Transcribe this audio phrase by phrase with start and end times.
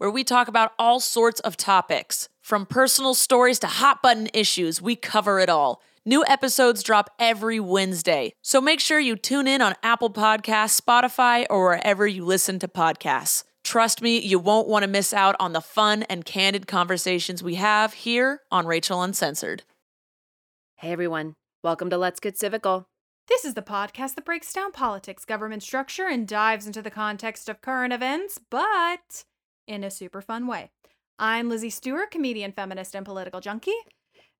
[0.00, 2.30] where we talk about all sorts of topics.
[2.40, 5.82] From personal stories to hot button issues, we cover it all.
[6.06, 11.44] New episodes drop every Wednesday, so make sure you tune in on Apple Podcasts, Spotify,
[11.50, 13.44] or wherever you listen to podcasts.
[13.62, 17.56] Trust me, you won't want to miss out on the fun and candid conversations we
[17.56, 19.64] have here on Rachel Uncensored.
[20.76, 22.86] Hey everyone, welcome to Let's Get Civical.
[23.28, 27.50] This is the podcast that breaks down politics, government structure, and dives into the context
[27.50, 29.24] of current events, but
[29.70, 30.72] in a super fun way.
[31.16, 33.76] I'm Lizzie Stewart, comedian, feminist, and political junkie.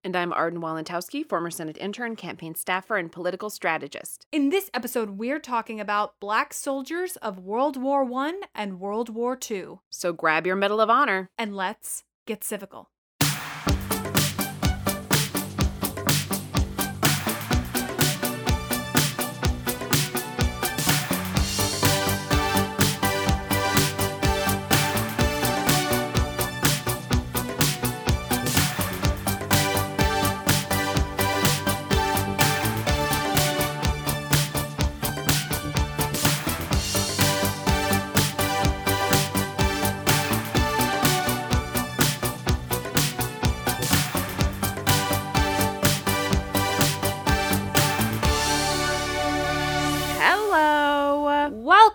[0.02, 4.26] And I'm Arden Walentowski, former Senate intern, campaign staffer, and political strategist.
[4.32, 9.38] In this episode, we're talking about black soldiers of World War I and World War
[9.48, 9.78] II.
[9.88, 11.28] So grab your Medal of Honor.
[11.38, 12.86] And let's get civical.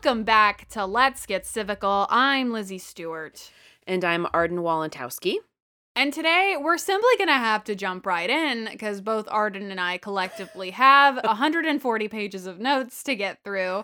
[0.06, 2.06] Welcome back to Let's Get Civical.
[2.12, 3.50] I'm Lizzie Stewart.
[3.88, 5.38] And I'm Arden Walentowski.
[5.96, 9.82] And today we're simply going to have to jump right in because both Arden and
[9.82, 13.84] I collectively have 140 pages of notes to get through.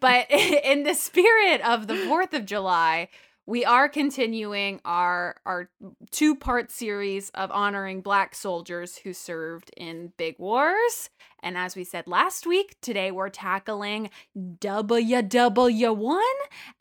[0.00, 3.10] But in the spirit of the 4th of July,
[3.44, 5.68] we are continuing our our
[6.10, 11.10] two-part series of honoring black soldiers who served in big wars.
[11.42, 16.20] And as we said last week, today we're tackling WW1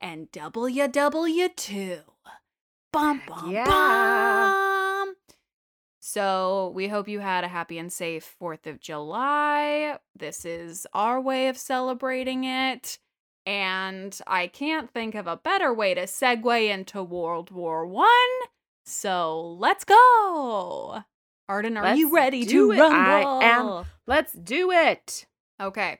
[0.01, 1.99] and WW2.
[2.91, 3.65] Bum bum Yeah.
[3.65, 5.15] bum.
[5.99, 9.99] So we hope you had a happy and safe 4th of July.
[10.15, 12.97] This is our way of celebrating it.
[13.45, 18.07] And I can't think of a better way to segue into World War One.
[18.85, 21.03] So let's go.
[21.49, 22.79] Arden, are you Let's ready do to it.
[22.79, 22.97] rumble?
[22.97, 23.85] I am.
[24.05, 25.25] Let's do it.
[25.61, 25.99] Okay.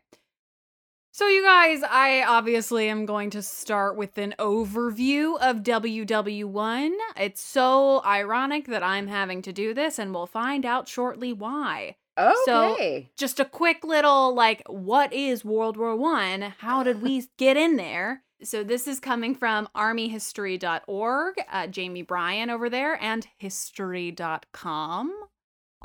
[1.13, 6.91] So, you guys, I obviously am going to start with an overview of WW1.
[7.16, 11.95] It's so ironic that I'm having to do this, and we'll find out shortly why.
[12.19, 12.36] Okay.
[12.45, 16.54] So- Just a quick little like, what is World War One?
[16.60, 18.22] How did we get in there?
[18.44, 25.12] So, this is coming from armyhistory.org, uh, Jamie Bryan over there, and history.com,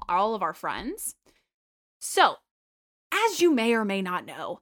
[0.09, 1.17] all of our friends.
[1.99, 2.37] So,
[3.13, 4.61] as you may or may not know,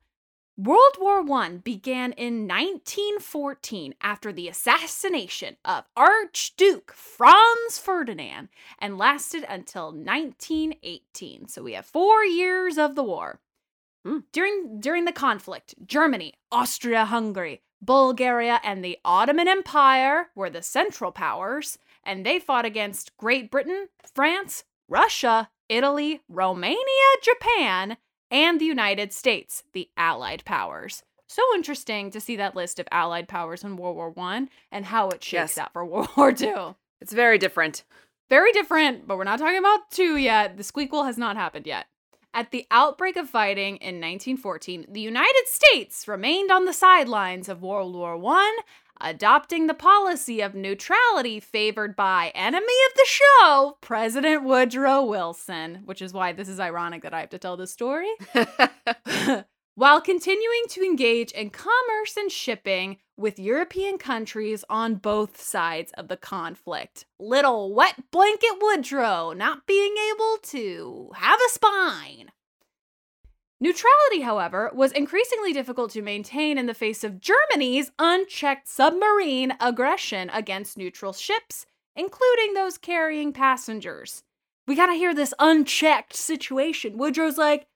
[0.57, 9.47] World War I began in 1914 after the assassination of Archduke Franz Ferdinand and lasted
[9.49, 11.49] until 1918.
[11.49, 13.41] So we have 4 years of the war.
[14.05, 14.19] Hmm.
[14.33, 21.79] During during the conflict, Germany, Austria-Hungary, Bulgaria and the Ottoman Empire were the central powers
[22.05, 26.77] and they fought against Great Britain, France, Russia, Italy, Romania,
[27.23, 27.97] Japan,
[28.31, 31.03] and the United States, the Allied powers.
[31.29, 35.09] So interesting to see that list of Allied powers in World War One and how
[35.11, 35.59] it shakes Yes.
[35.59, 36.75] out for World War Two.
[37.01, 37.85] It's very different.
[38.29, 40.57] Very different, but we're not talking about two yet.
[40.57, 41.87] The squeakquel has not happened yet.
[42.35, 47.63] At the outbreak of fighting in 1914, the United States remained on the sidelines of
[47.63, 48.61] World War I,
[49.01, 56.03] adopting the policy of neutrality favored by enemy of the show, President Woodrow Wilson, which
[56.03, 58.11] is why this is ironic that I have to tell this story.
[59.75, 66.09] While continuing to engage in commerce and shipping with European countries on both sides of
[66.09, 67.05] the conflict.
[67.19, 72.33] Little wet blanket Woodrow not being able to have a spine.
[73.63, 80.31] Neutrality, however, was increasingly difficult to maintain in the face of Germany's unchecked submarine aggression
[80.31, 84.23] against neutral ships, including those carrying passengers.
[84.67, 86.97] We gotta hear this unchecked situation.
[86.97, 87.67] Woodrow's like,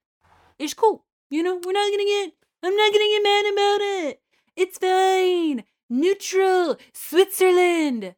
[0.58, 1.04] it's cool.
[1.28, 2.32] You know, we're not gonna get,
[2.62, 4.20] I'm not gonna get mad about it.
[4.56, 5.64] It's fine.
[5.90, 6.78] Neutral.
[6.94, 8.14] Switzerland.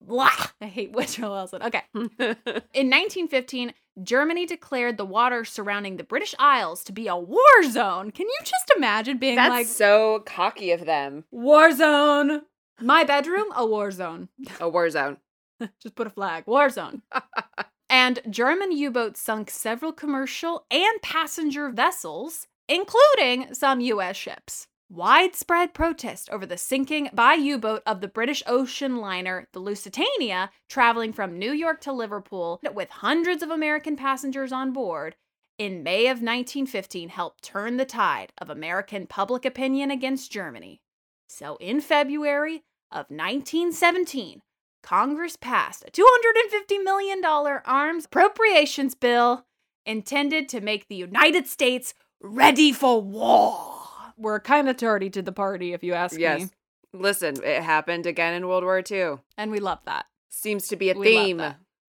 [0.00, 0.30] Blah.
[0.60, 1.62] I hate Woodrow Wilson.
[1.62, 1.82] Okay.
[1.94, 3.72] In 1915,
[4.02, 8.10] Germany declared the water surrounding the British Isles to be a war zone.
[8.10, 11.24] Can you just imagine being That's like, so cocky of them.
[11.30, 12.42] war zone?
[12.80, 14.28] My bedroom, a war zone.
[14.60, 15.16] A war zone.
[15.82, 16.44] Just put a flag.
[16.46, 17.02] War zone.
[17.90, 24.16] and German U boats sunk several commercial and passenger vessels, including some U.S.
[24.16, 24.67] ships.
[24.90, 30.50] Widespread protest over the sinking by U boat of the British ocean liner, the Lusitania,
[30.66, 35.16] traveling from New York to Liverpool with hundreds of American passengers on board,
[35.58, 40.80] in May of 1915 helped turn the tide of American public opinion against Germany.
[41.28, 44.40] So in February of 1917,
[44.82, 49.44] Congress passed a $250 million arms appropriations bill
[49.84, 51.92] intended to make the United States
[52.22, 53.77] ready for war.
[54.18, 56.40] We're kind of tardy to the party, if you ask Yes.
[56.42, 56.48] me.
[56.92, 59.16] Listen, it happened again in World War II.
[59.36, 60.06] And we love that.
[60.28, 61.42] Seems to be a We theme.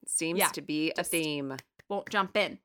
[0.08, 1.58] Seems Yeah, to be a theme.
[1.90, 2.60] Won't jump in.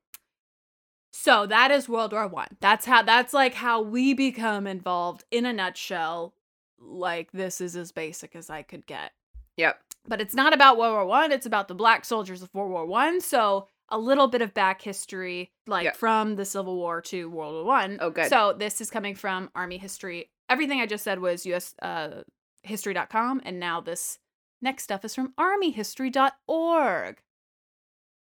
[1.13, 2.57] So that is World War One.
[2.59, 6.33] That's how that's like how we become involved in a nutshell.
[6.79, 9.11] Like this is as basic as I could get.
[9.57, 9.79] Yep.
[10.07, 11.31] but it's not about World War One.
[11.31, 13.21] It's about the black soldiers of World War One.
[13.21, 15.91] So a little bit of back history, like Yeah.
[15.93, 17.97] from the Civil War to World War One.
[18.01, 18.29] Oh, good.
[18.29, 20.29] So this is coming from Army history.
[20.49, 22.23] Everything I just said was US uh,
[22.63, 24.19] history.com, and now this
[24.61, 27.17] next stuff is from armyhistory.org.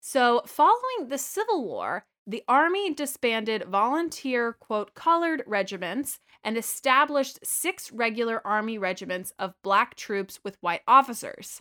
[0.01, 7.91] So following the Civil War, the Army disbanded volunteer, quote, colored regiments and established six
[7.93, 11.61] regular Army regiments of black troops with white officers.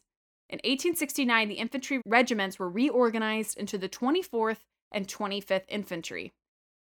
[0.50, 6.34] In 1869, the infantry regiments were reorganized into the 24th and 25th Infantry.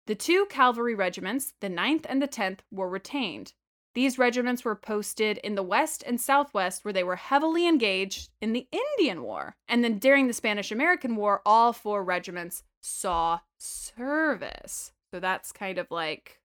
[0.07, 3.55] The two cavalry regiments, the 9th and the 10th, were retained.
[3.95, 8.53] These regiments were posted in the West and Southwest, where they were heavily engaged in
[8.53, 9.57] the Indian War.
[9.69, 14.93] And then during the Spanish American War, all four regiments saw service.
[15.13, 16.41] So that's kind of like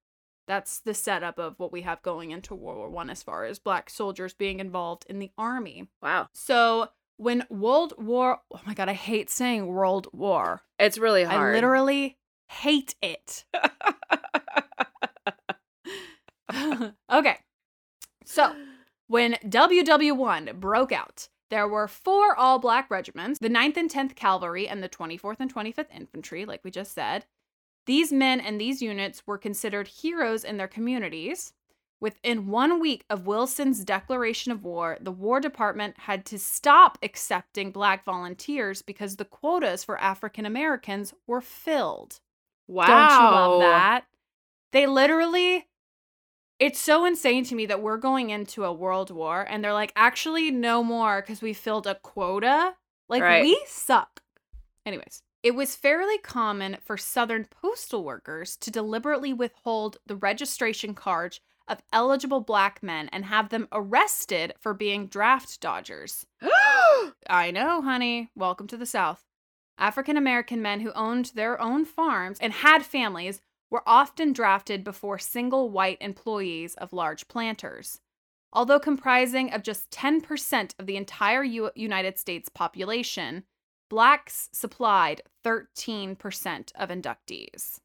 [0.48, 3.60] that's the setup of what we have going into World War One as far as
[3.60, 5.90] black soldiers being involved in the army.
[6.02, 6.28] Wow.
[6.34, 6.90] So
[7.20, 10.62] when World War oh my god, I hate saying World War.
[10.80, 11.54] It's really hard.
[11.54, 12.18] I literally
[12.48, 13.44] hate it.
[17.12, 17.38] okay.
[18.24, 18.56] So,
[19.08, 24.68] when WW1 broke out, there were four all black regiments the 9th and 10th Cavalry
[24.68, 27.26] and the 24th and 25th Infantry, like we just said.
[27.86, 31.54] These men and these units were considered heroes in their communities.
[32.02, 37.72] Within one week of Wilson's declaration of war, the War Department had to stop accepting
[37.72, 42.20] black volunteers because the quotas for African Americans were filled.
[42.68, 42.86] wow.
[42.88, 44.06] Don't you love that?
[44.72, 45.66] They literally
[46.60, 49.94] it's so insane to me that we're going into a world war and they're like,
[49.96, 52.76] actually, no more because we filled a quota.
[53.08, 53.42] Like, Right.
[53.42, 54.22] we suck.
[54.86, 61.40] Anyways, it was fairly common for Southern postal workers to deliberately withhold the registration cards
[61.70, 66.26] of eligible black men and have them arrested for being draft dodgers.
[67.30, 68.32] I know, honey.
[68.36, 69.24] Welcome to the South.
[69.78, 75.20] African American men who owned their own farms and had families were often drafted before
[75.20, 78.02] single white employees of large planters.
[78.52, 83.44] Although comprising of just 10% of the entire U- United States population,
[83.90, 87.80] blacks supplied 13% of inductees.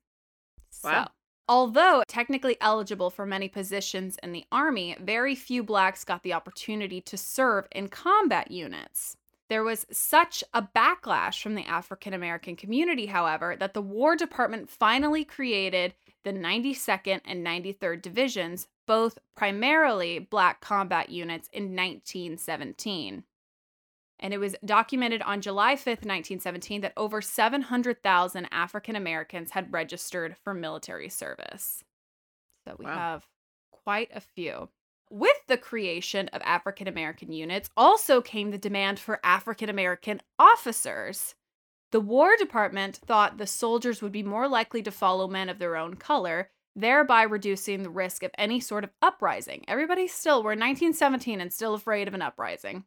[0.83, 1.05] Wow.
[1.05, 1.11] So,
[1.49, 7.01] although technically eligible for many positions in the Army, very few blacks got the opportunity
[7.01, 9.17] to serve in combat units.
[9.49, 14.71] There was such a backlash from the African American community, however, that the War Department
[14.71, 23.25] finally created the 92nd and 93rd Divisions, both primarily black combat units, in 1917.
[24.25, 30.35] And it was documented on July 5th, 1917, that over 700,000 African Americans had registered
[30.43, 31.85] for military service.
[32.67, 32.95] So we Wow.
[32.95, 33.29] have
[33.71, 34.71] quite a few.
[35.11, 41.35] With the creation of African American units also came the demand for African American officers.
[41.93, 45.77] The War Department thought the soldiers would be more likely to follow men of their
[45.77, 49.67] own color, thereby reducing the risk of any sort of uprising.
[49.69, 52.87] Everybody still, we're in 1917 and still afraid of an uprising.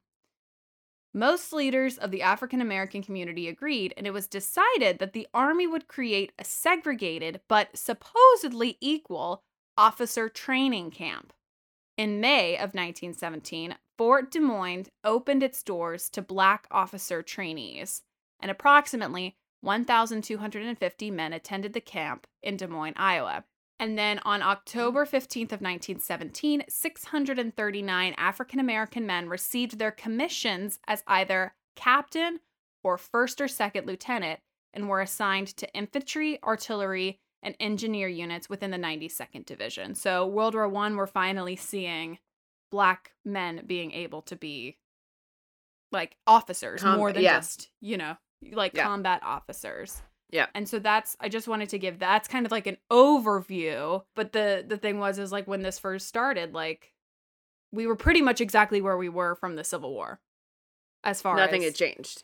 [1.13, 5.65] Most leaders of the African American community agreed, and it was decided that the Army
[5.65, 9.43] would create a segregated but supposedly equal
[9.77, 11.33] officer training camp.
[11.97, 18.03] In May of 1917, Fort Des Moines opened its doors to black officer trainees,
[18.39, 23.43] and approximately 1,250 men attended the camp in Des Moines, Iowa.
[23.79, 31.03] And then on October 15th of 1917, 639 African American men received their commissions as
[31.05, 32.39] either captain
[32.83, 34.39] or first or second lieutenant
[34.73, 39.93] and were assigned to infantry, artillery, and engineer units within the 92nd Division.
[39.93, 42.17] So World War 1 we're finally seeing
[42.71, 44.77] black men being able to be
[45.91, 47.37] like officers Com- more than yeah.
[47.37, 48.17] just, you know,
[48.51, 48.83] like Yeah.
[48.85, 50.01] combat officers.
[50.29, 50.47] Yeah.
[50.53, 54.33] And so that's I just wanted to give that's kind of like an overview, but
[54.33, 56.93] the the thing was is like when this first started like
[57.71, 60.19] we were pretty much exactly where we were from the Civil War.
[61.03, 62.23] As far as Nothing as had changed.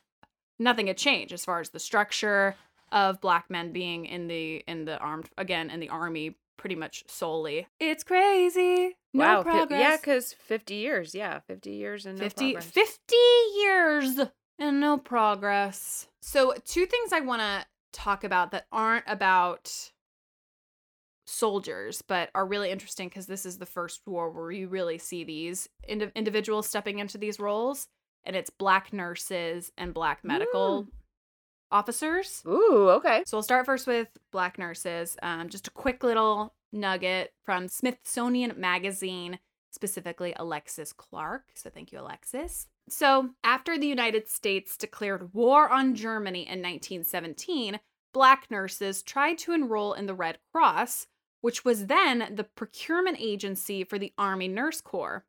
[0.59, 2.55] nothing had changed as far as the structure
[2.91, 7.03] of black men being in the in the armed again in the army pretty much
[7.07, 7.67] solely.
[7.79, 8.95] It's crazy.
[9.13, 9.43] No wow.
[9.43, 9.79] progress.
[9.79, 11.13] yeah, because 50 years.
[11.13, 12.71] Yeah, 50 years and no 50, progress.
[12.71, 13.15] 50
[13.55, 14.19] years
[14.59, 16.07] and no progress.
[16.21, 19.91] So, two things I want to talk about that aren't about
[21.25, 25.23] soldiers, but are really interesting because this is the first war where you really see
[25.23, 27.87] these indi- individuals stepping into these roles,
[28.25, 30.87] and it's black nurses and black medical
[31.71, 32.43] officers.
[32.47, 33.23] Ooh, okay.
[33.25, 35.17] So we'll start first with black nurses.
[35.23, 39.39] Um, just a quick little nugget from Smithsonian Magazine,
[39.71, 41.43] specifically Alexis Clark.
[41.55, 42.67] So thank you, Alexis.
[42.89, 47.79] So after the United States declared war on Germany in 1917,
[48.13, 51.07] black nurses tried to enroll in the Red Cross,
[51.41, 55.25] which was then the procurement agency for the Army Nurse Corps.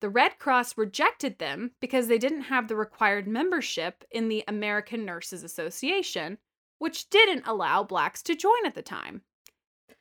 [0.00, 5.04] The Red Cross rejected them because they didn't have the required membership in the American
[5.04, 6.38] Nurses Association,
[6.78, 9.22] which didn't allow blacks to join at the time.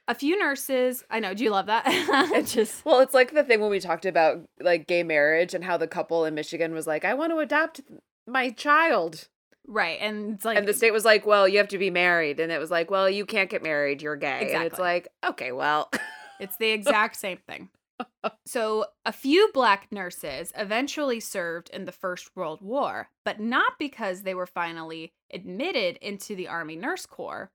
[0.10, 1.84] A few nurses, I know, do you love that?
[2.36, 5.63] It just Well, it's like the thing when we talked about like gay marriage and
[5.63, 7.82] how the couple in Michigan was like, I want to adopt
[8.28, 9.28] my child.
[9.68, 12.39] right, and it's like and the state was like, well, you have to be married.
[12.39, 14.01] And it was like, well, you can't get married.
[14.01, 14.42] You're gay.
[14.42, 14.56] Exactly.
[14.56, 15.92] And it's like, okay, well.
[16.39, 17.70] It's the exact same thing.
[18.46, 24.22] So, a few black nurses eventually served in the First World War, but not because
[24.24, 27.51] they were finally admitted into the Army Nurse Corps.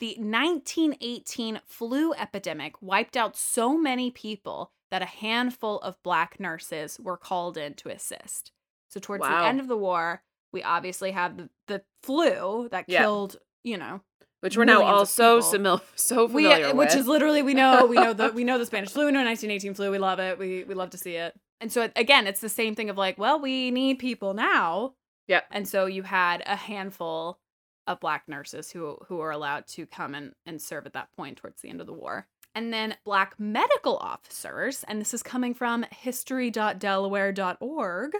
[0.00, 6.98] The 1918 flu epidemic wiped out so many people that a handful of black nurses
[7.00, 8.52] were called in to assist.
[8.88, 9.40] So, towards Wow.
[9.40, 10.22] the end of the war,
[10.52, 13.00] we obviously have the, the flu that Yeah.
[13.00, 14.02] killed, you know,
[14.40, 16.98] Which we're now all so, simil- so we uh, familiar which with.
[16.98, 19.74] is literally we know we know the we know the Spanish flu, we know 1918
[19.74, 19.90] flu.
[19.90, 20.38] We love it.
[20.38, 21.34] We we love to see it.
[21.60, 24.94] And so again, it's the same thing of like, well, we need people now.
[25.28, 25.40] Yeah.
[25.50, 27.38] And so you had a handful
[27.86, 31.38] of black nurses who who were allowed to come and, and serve at that point
[31.38, 32.26] towards the end of the war.
[32.54, 38.12] And then black medical officers, and this is coming from history.delaware.org.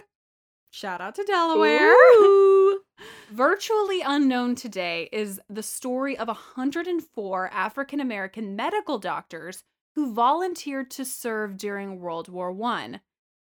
[0.71, 1.93] Shout out to Delaware.
[1.93, 2.81] Ooh.
[3.31, 9.63] Virtually unknown today is the story of 104 African American medical doctors
[9.95, 12.99] who volunteered to serve during World War I.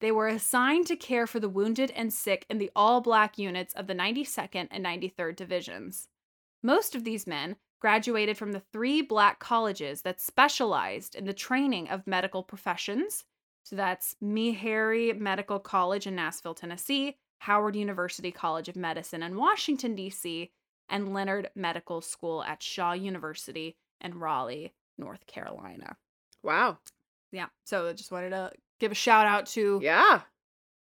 [0.01, 3.73] They were assigned to care for the wounded and sick in the all black units
[3.75, 6.07] of the 92nd and 93rd Divisions.
[6.63, 11.87] Most of these men graduated from the three black colleges that specialized in the training
[11.87, 13.25] of medical professions.
[13.63, 19.95] So that's Meharry Medical College in Nashville, Tennessee, Howard University College of Medicine in Washington,
[19.95, 20.51] D.C.,
[20.89, 25.95] and Leonard Medical School at Shaw University in Raleigh, North Carolina.
[26.43, 26.79] Wow.
[27.31, 27.47] Yeah.
[27.63, 28.51] So I just wanted to
[28.81, 30.23] give a shout out to Yeah.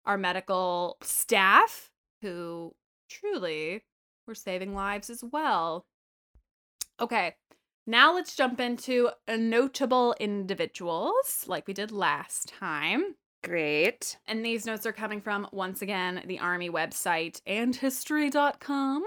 [0.06, 1.90] our medical staff
[2.22, 2.74] who
[3.10, 3.84] truly
[4.26, 5.84] were saving lives as well.
[7.00, 7.36] Okay,
[7.86, 13.16] now let's jump into notable individuals like we did last time.
[13.44, 14.18] Great.
[14.26, 19.04] And these notes are coming from, once again, the Army website and history.com.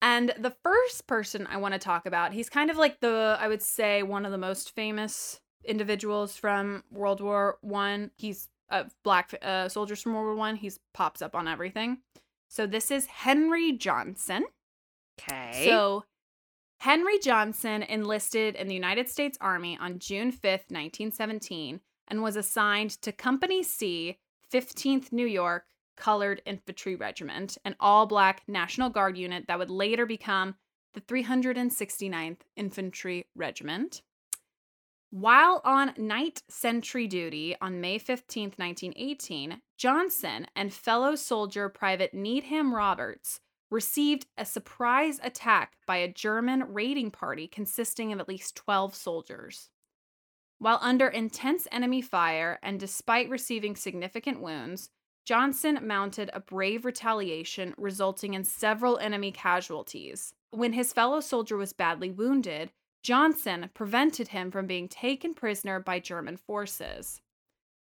[0.00, 3.46] And the first person I want to talk about, he's kind of like the, I
[3.46, 8.10] would say, one of the most famous individuals from World War One.
[8.16, 10.56] He's uh, black uh, soldiers from World War One.
[10.56, 11.98] He's pops up on everything.
[12.48, 14.44] So this is Henry Johnson.
[15.20, 15.66] Okay.
[15.66, 16.04] So
[16.80, 22.90] Henry Johnson enlisted in the United States Army on June 5th, 1917, and was assigned
[23.02, 24.18] to Company C,
[24.52, 25.64] 15th New York
[25.96, 30.56] Colored Infantry Regiment, an all black National Guard unit that would later become
[30.94, 34.02] the 369th Infantry Regiment.
[35.12, 42.74] While on night sentry duty on May 15, 1918, Johnson and fellow soldier Private Needham
[42.74, 43.38] Roberts
[43.70, 49.68] received a surprise attack by a German raiding party consisting of at least 12 soldiers.
[50.58, 54.88] While under intense enemy fire and despite receiving significant wounds,
[55.26, 60.32] Johnson mounted a brave retaliation, resulting in several enemy casualties.
[60.52, 65.98] When his fellow soldier was badly wounded, Johnson prevented him from being taken prisoner by
[65.98, 67.20] German forces.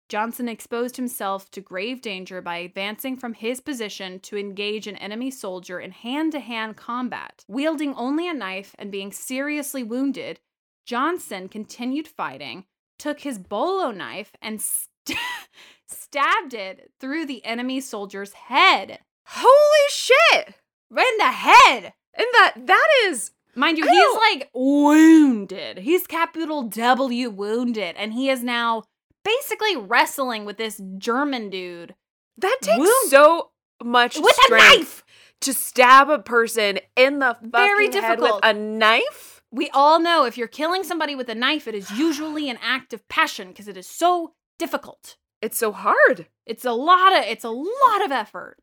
[0.07, 5.31] Johnson exposed himself to grave danger by advancing from his position to engage an enemy
[5.31, 7.43] soldier in hand to hand combat.
[7.47, 10.39] Wielding only a knife and being seriously wounded,
[10.85, 12.65] Johnson continued fighting,
[12.99, 15.17] took his bolo knife, and st-
[15.87, 18.99] stabbed it through the enemy soldier's head.
[19.25, 20.55] Holy shit!
[20.91, 21.93] Right in the head!
[22.13, 25.79] And that that is Mind you, he's like wounded.
[25.79, 28.83] He's capital W wounded, and he is now
[29.23, 31.95] basically wrestling with this German dude
[32.37, 33.51] that takes Wound- so
[33.83, 35.03] much with a knife.
[35.41, 38.39] to stab a person in the fucking Very head with difficult.
[38.43, 39.41] a knife.
[39.51, 42.93] We all know if you're killing somebody with a knife, it is usually an act
[42.93, 45.15] of passion because it is so difficult.
[45.41, 46.27] It's so hard.
[46.45, 48.57] It's a lot of it's a lot of effort.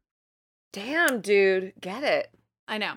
[0.73, 2.29] Damn, dude, get it.
[2.69, 2.95] I know.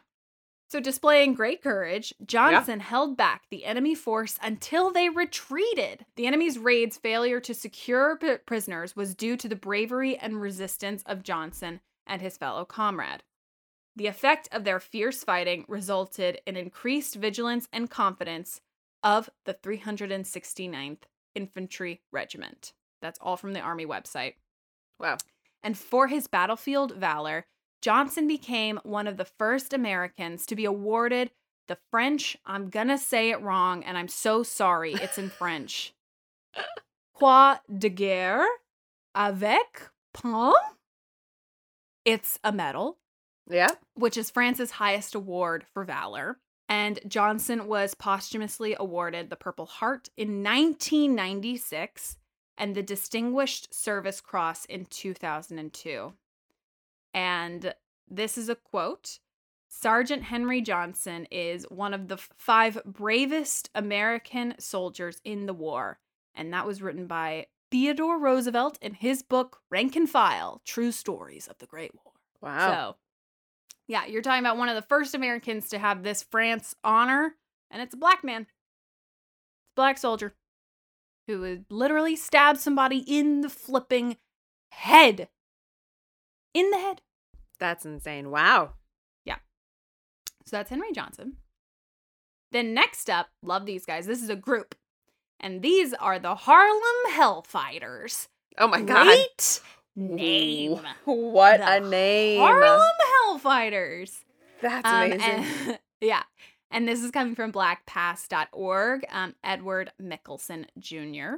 [0.76, 6.06] So, displaying great courage, Johnson held back the enemy force until they retreated.
[6.18, 11.02] The enemy's raid's failure to secure p- prisoners was due to the bravery and resistance
[11.06, 13.24] of Johnson and his fellow comrade.
[13.96, 18.60] The effect of their fierce fighting resulted in increased vigilance and confidence
[19.02, 21.04] of the 369th
[21.36, 22.74] Infantry Regiment.
[23.02, 24.34] That's all from the Army website.
[25.00, 25.20] Wow.
[25.64, 27.46] And for his battlefield valor,
[27.86, 31.30] Johnson became one of the first Americans to be awarded
[31.68, 35.94] the French, I'm gonna say it wrong, and I'm so sorry, it's in French.
[37.14, 38.48] Croix de guerre
[39.14, 40.56] avec palme.
[42.06, 42.98] It's a medal,
[43.48, 43.70] Yeah.
[43.94, 46.40] which is France's highest award for valor.
[46.68, 52.18] And Johnson was posthumously awarded the Purple Heart in 1996
[52.58, 56.14] and the Distinguished Service Cross in 2002.
[57.16, 57.74] And
[58.10, 59.20] this is a quote
[59.70, 66.00] Sergeant Henry Johnson is one of the five bravest American soldiers in the war.
[66.36, 71.48] And that was written by Theodore Roosevelt in his book Rank and File True Stories
[71.48, 72.14] of the Great War.
[72.42, 72.70] Wow.
[72.70, 72.96] So,
[73.88, 77.36] yeah, you're talking about one of the first Americans to have this France honor,
[77.72, 78.42] and it's a black man.
[78.42, 80.36] It's a black soldier
[81.28, 84.18] who would literally stab somebody in the flipping
[84.70, 85.30] head.
[86.56, 87.02] In the head.
[87.60, 88.32] That's insane.
[88.32, 88.74] Wow.
[89.26, 89.38] Yeah.
[90.46, 91.34] So that's Henry Johnson.
[92.52, 94.06] Then next up, love these guys.
[94.08, 94.74] This is a group.
[95.40, 98.28] And these are the Harlem Hellfighters.
[98.58, 99.04] Oh my god.
[99.06, 99.62] Great
[99.96, 100.80] name.
[101.04, 102.40] What The a name.
[102.40, 102.82] Harlem
[103.28, 104.20] Hellfighters.
[104.62, 105.20] That's Um, amazing.
[105.22, 106.24] and- yeah.
[106.72, 111.38] And this is coming from blackpast.org, um, Edward Mickelson Jr.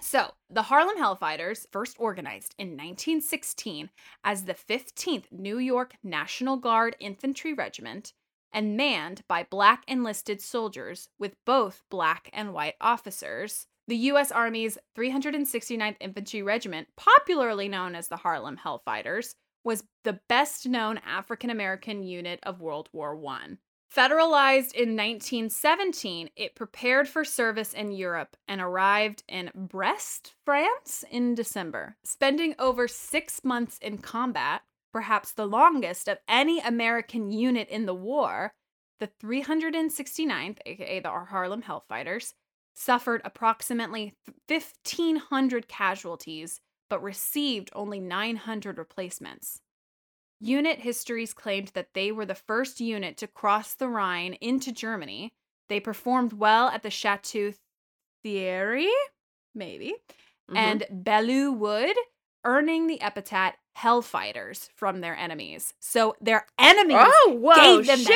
[0.00, 3.90] So, the Harlem Hellfighters, first organized in 1916
[4.22, 8.12] as the 15th New York National Guard Infantry Regiment
[8.52, 13.66] and manned by black enlisted soldiers with both black and white officers.
[13.88, 14.30] The U.S.
[14.30, 21.50] Army's 369th Infantry Regiment, popularly known as the Harlem Hellfighters, was the best known African
[21.50, 23.56] American unit of World War I.
[23.94, 31.36] Federalized in 1917, it prepared for service in Europe and arrived in Brest, France in
[31.36, 37.86] December, spending over six months in combat, perhaps the longest of any American unit in
[37.86, 38.52] the war.
[38.98, 42.34] The 369th, aka the Harlem Hellfighters,
[42.74, 44.14] suffered approximately
[44.48, 49.60] 1,500 casualties but received only 900 replacements.
[50.40, 55.32] Unit histories claimed that they were the first unit to cross the Rhine into Germany.
[55.68, 57.52] They performed well at the Chateau
[58.22, 58.90] Thierry,
[59.54, 59.94] maybe,
[60.50, 60.56] Mhm.
[60.56, 61.96] and Belleau Wood,
[62.44, 65.74] earning the epithet Hellfighters from their enemies.
[65.80, 68.06] So their enemies oh, whoa, gave them shit.
[68.08, 68.14] the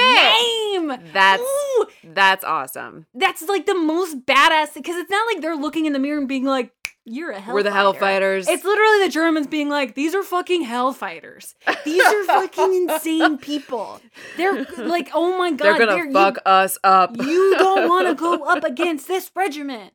[0.88, 1.12] name.
[1.12, 3.06] That's Ooh, that's awesome.
[3.14, 6.28] that's like the most badass because it's not like they're looking in the mirror and
[6.28, 6.72] being like,
[7.08, 8.48] "You're a hellfighter." We're the Hellfighters.
[8.48, 11.54] It's literally the Germans being like, "These are fucking hellfighters.
[11.84, 14.00] These are fucking insane people.
[14.36, 17.16] They're like, oh my god, They're gonna you- fuck us up.
[17.16, 19.92] You, don't want to go up against this regiment.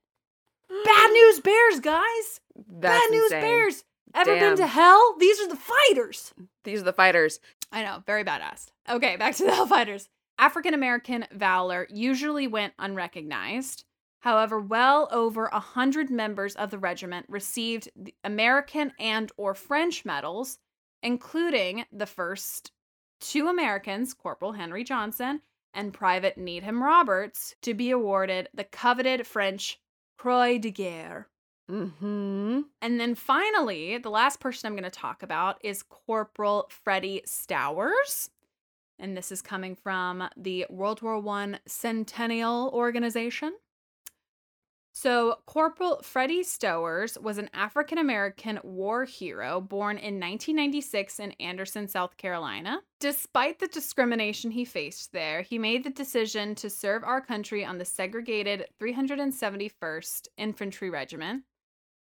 [0.70, 2.42] Bad news bears, guys.
[2.56, 3.42] That's Bad news insane.
[3.42, 3.84] bears.
[4.16, 5.16] Ever been to hell?
[5.20, 6.34] These are the fighters.
[6.64, 7.40] These are the fighters.
[7.72, 8.68] I know, very badass.
[8.90, 10.08] Okay, back to the Hellfighters.
[10.38, 13.86] African American valor usually went unrecognized.
[14.24, 20.06] However, well over a hundred members of the regiment received the American and or French
[20.06, 20.60] medals,
[21.02, 22.72] including the first
[23.20, 25.42] two Americans, Corporal Henry Johnson
[25.74, 29.82] and Private Needham Roberts, to be awarded the coveted French
[30.18, 31.28] Croix de Guerre.
[31.70, 32.62] Mm-hmm.
[32.82, 38.30] And then finally, the last person I'm going to talk about is Corporal Freddie Stowers.
[38.98, 43.52] And this is coming from the World War I Centennial Organization.
[44.96, 51.88] So, Corporal Freddie Stowers was an African American war hero born in 1996 in Anderson,
[51.88, 52.80] South Carolina.
[53.00, 57.80] Despite the discrimination he faced there, he made the decision to serve our country on
[57.80, 61.44] the segregated 371st Infantry Regiment.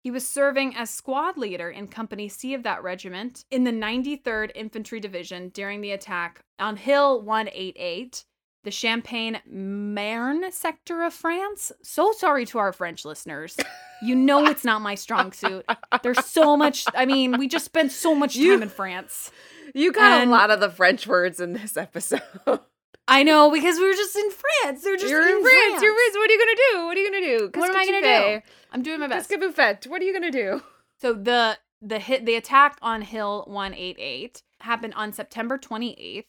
[0.02, 4.52] He was serving as squad leader in Company C of that regiment in the 93rd
[4.54, 8.24] Infantry Division during the attack on Hill 188,
[8.68, 11.72] the Champagne Marne sector of France.
[11.82, 13.56] So sorry to our French listeners.
[14.02, 15.64] You know it's not my strong suit.
[16.02, 19.32] There's so much, I mean, we just spent so much time You- in France.
[19.74, 22.20] You got And- a lot of the French words in this episode.
[23.08, 24.84] I know because we were just in France.
[24.84, 25.82] They're just You're in France.
[25.82, 26.14] You're in France.
[26.16, 26.86] What are you gonna do?
[26.88, 27.50] What are you gonna do?
[27.58, 28.00] What am I gonna
[28.40, 28.42] do?
[28.72, 29.30] I'm doing my best.
[29.30, 29.86] Qu'est-ce que vous faites?
[29.86, 30.60] What are you gonna do?
[31.00, 36.24] So the the hit the attack on Hill 188 happened on September 28th.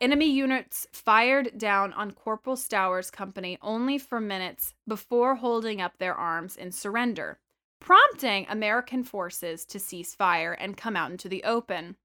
[0.00, 6.14] Enemy units fired down on Corporal Stowers' company only for minutes before holding up their
[6.14, 7.40] arms in surrender,
[7.80, 11.96] prompting American forces to cease fire and come out into the open.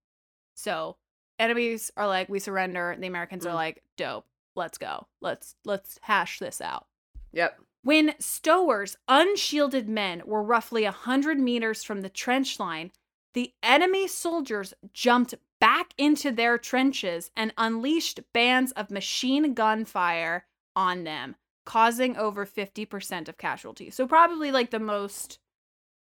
[0.56, 0.97] So,
[1.38, 3.56] enemies are like we surrender, the Americans are Mm.
[3.56, 4.25] like dope.
[4.56, 5.08] Let's go.
[5.21, 6.88] Let's let's hash this out.
[7.32, 7.60] Yep.
[7.84, 12.91] When Stowers' unshielded men were roughly a 100 meters from the trench line,
[13.34, 20.45] the enemy soldiers jumped back into their trenches and unleashed bands of machine gun fire
[20.76, 23.95] on them, causing over 50% of casualties.
[23.95, 25.39] So probably like the most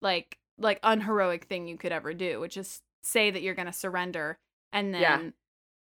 [0.00, 3.72] like like unheroic thing you could ever do, which is say that you're going to
[3.72, 4.38] surrender
[4.72, 5.30] and then Yeah.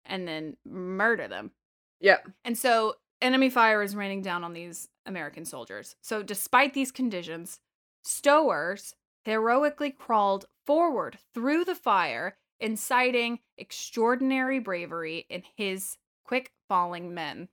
[0.05, 1.51] and then murder them.
[1.99, 2.29] Yep.
[2.45, 5.95] And so enemy fire is raining down on these American soldiers.
[6.01, 7.59] So despite these conditions,
[8.05, 8.93] Stowers
[9.25, 17.49] heroically crawled forward through the fire, inciting extraordinary bravery in his quick falling men.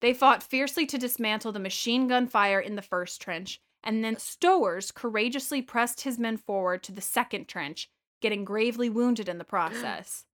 [0.00, 4.16] They fought fiercely to dismantle the machine gun fire in the first trench, and then
[4.16, 7.90] Stowers courageously pressed his men forward to the second trench,
[8.20, 10.24] getting gravely wounded in the process.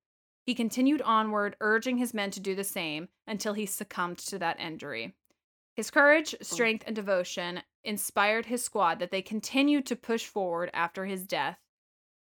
[0.45, 4.61] He continued onward, urging his men to do the same until he succumbed to that
[4.61, 5.15] injury.
[5.75, 6.43] His courage, oh.
[6.43, 11.59] strength, and devotion inspired his squad that they continued to push forward after his death,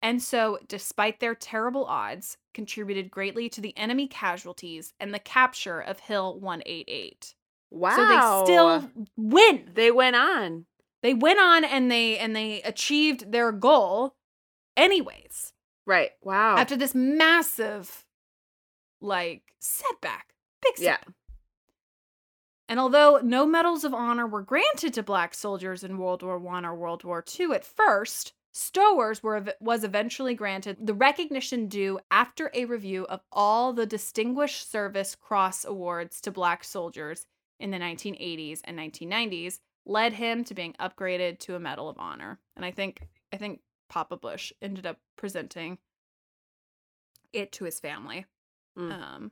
[0.01, 5.79] and so, despite their terrible odds, contributed greatly to the enemy casualties and the capture
[5.81, 7.35] of Hill 188.
[7.71, 7.95] Wow.
[7.95, 9.69] So they still win.
[9.73, 10.65] they went on.
[11.03, 14.15] They went on and they and they achieved their goal
[14.75, 15.53] anyways.
[15.85, 16.11] Right.
[16.23, 16.57] Wow.
[16.57, 18.05] After this massive
[19.01, 20.33] like setback.
[20.61, 20.97] Big yeah.
[20.97, 21.13] setback.
[22.67, 26.63] And although no medals of honor were granted to black soldiers in World War I
[26.65, 32.51] or World War II at first, Stowers were, was eventually granted the recognition due after
[32.53, 37.25] a review of all the Distinguished Service Cross Awards to black soldiers
[37.59, 42.37] in the 1980s and 1990s, led him to being upgraded to a Medal of Honor.
[42.57, 45.77] And I think I think Papa Bush ended up presenting
[47.31, 48.25] it to his family.
[48.77, 48.91] Mm.
[48.91, 49.31] Um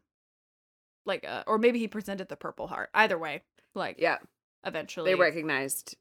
[1.06, 2.92] like uh, or maybe he presented the Purple Heart.
[2.94, 3.44] Either way,
[3.76, 4.20] like Yeah.
[4.66, 5.96] eventually They recognized.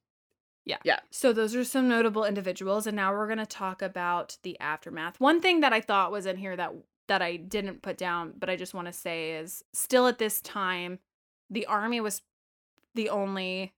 [1.11, 5.21] So those are some notable individuals and now we're going to talk about the aftermath.
[5.21, 6.73] One thing that I thought was in here that
[7.09, 10.41] that I didn't put down but I just want to say is still at this
[10.41, 10.99] time
[11.49, 12.23] the army was
[12.95, 13.73] the only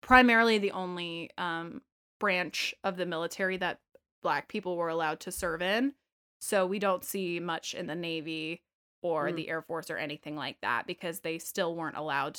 [0.00, 1.82] primarily the only um
[2.20, 3.80] branch of the military that
[4.22, 5.94] black people were allowed to serve in.
[6.40, 8.62] So we don't see much in the navy
[9.02, 9.36] or Mm.
[9.36, 12.38] the air force or anything like that because they still weren't allowed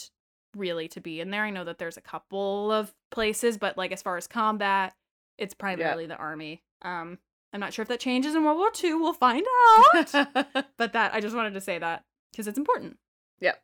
[0.56, 1.44] really to be in there.
[1.44, 4.94] I know that there's a couple of places, but like as far as combat,
[5.38, 6.64] it's primarily the army.
[6.82, 7.20] Um,
[7.54, 8.96] I'm not sure if that changes in World War II.
[8.96, 9.46] We'll find
[9.86, 10.14] out.
[10.78, 12.98] but that I just wanted to say that because it's important.
[13.40, 13.60] Yep.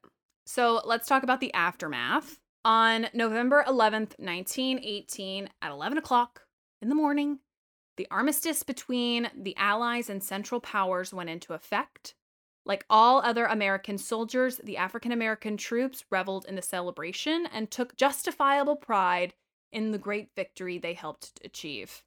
[0.45, 2.39] So let's talk about the aftermath.
[2.63, 6.41] On November 11th, 1918, at 11 o'clock
[6.81, 7.39] in the morning,
[7.97, 12.15] the armistice between the Allies and Central Powers went into effect.
[12.65, 17.95] Like all other American soldiers, the African American troops reveled in the celebration and took
[17.95, 19.35] justifiable pride
[19.71, 22.03] in the great victory they helped achieve.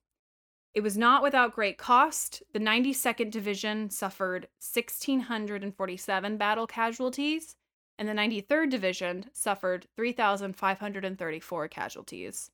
[0.75, 2.43] It was not without great cost.
[2.53, 7.57] The 92nd Division suffered 1,647 battle casualties,
[7.99, 12.51] and the 93rd Division suffered 3,534 casualties.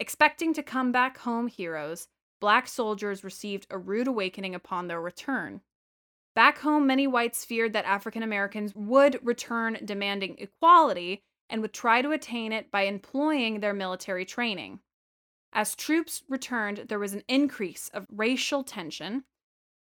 [0.00, 2.08] Expecting to come back home heroes,
[2.40, 5.60] black soldiers received a rude awakening upon their return.
[6.34, 12.00] Back home, many whites feared that African Americans would return demanding equality and would try
[12.00, 14.80] to attain it by employing their military training.
[15.52, 19.24] As troops returned, there was an increase of racial tension.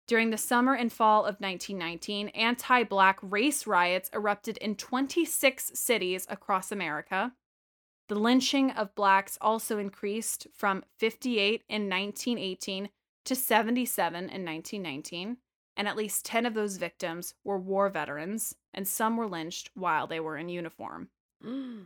[0.07, 6.25] During the summer and fall of 1919, anti black race riots erupted in 26 cities
[6.27, 7.33] across America.
[8.07, 12.89] The lynching of blacks also increased from 58 in 1918
[13.25, 15.37] to 77 in 1919,
[15.79, 20.07] and at least 10 of those victims were war veterans, and some were lynched while
[20.07, 21.07] they were in uniform.
[21.41, 21.85] Mm.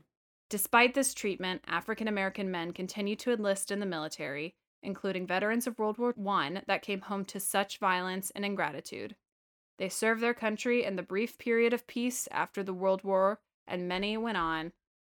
[0.50, 5.78] Despite this treatment, African American men continued to enlist in the military, including veterans of
[5.78, 9.16] World War I that came home to such violence and ingratitude.
[9.78, 13.88] They served their country in the brief period of peace after the World War, and
[13.88, 14.72] many went on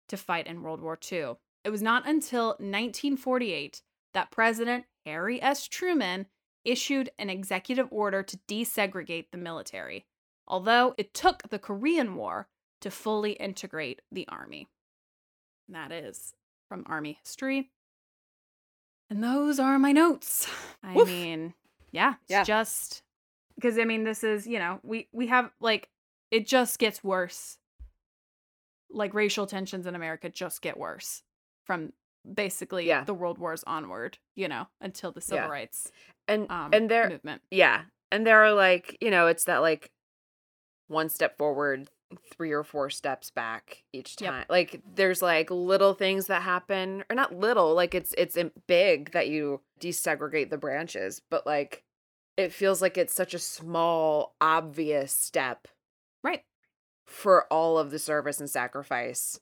[0.08, 1.34] to fight in World War II.
[1.64, 3.82] It was not until 1948
[4.14, 5.68] that President Harry S.
[5.68, 6.28] Truman
[6.64, 10.06] issued an executive order to desegregate the military,
[10.46, 12.48] although it took the Korean War
[12.80, 14.68] to fully integrate the Army.
[15.66, 16.34] And that is
[16.68, 17.70] from Army history.
[19.08, 20.48] And those are my notes.
[20.82, 21.08] I Woof.
[21.08, 21.54] mean,
[21.90, 22.44] yeah, it's Yeah.
[22.44, 23.02] just
[23.56, 25.88] because I mean, this is, you know, we we have like
[26.30, 27.58] it just gets worse.
[28.88, 31.22] Like racial tensions in America just get worse
[31.64, 31.92] from
[32.34, 33.04] basically Yeah.
[33.04, 35.50] the world wars onward, you know, until the civil Yeah.
[35.50, 35.90] rights
[36.30, 37.42] and um, and there movement.
[37.50, 39.90] yeah and there are like you know it's that like
[40.88, 41.88] one step forward
[42.32, 44.30] three or four steps back each Yep.
[44.32, 49.12] time like there's like little things that happen or not little like it's it's big
[49.12, 51.84] that you desegregate the branches but like
[52.36, 55.68] it feels like it's such a small obvious step
[56.24, 56.42] Right.
[57.06, 59.38] for all of the service and sacrifice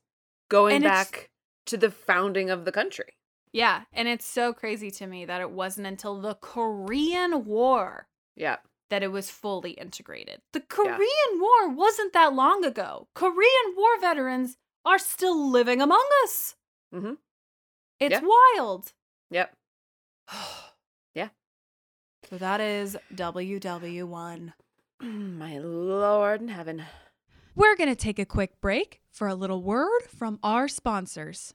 [0.50, 1.30] going And back
[1.66, 3.14] to the founding of the country
[3.52, 8.56] Yeah, and it's so crazy to me that it wasn't until the Korean War yeah
[8.90, 10.40] that it was fully integrated.
[10.52, 13.08] The Korean War wasn't that long ago.
[13.14, 16.56] Korean War veterans are still living among us.
[16.94, 17.18] Mhm.
[18.00, 18.28] It's Yeah.
[18.56, 18.92] wild.
[19.30, 19.54] yep
[21.14, 21.28] Yeah.
[22.28, 24.52] So that is WW1.
[25.00, 26.82] my lord in heaven
[27.54, 31.54] We're going to take a quick break for a little word from our sponsors.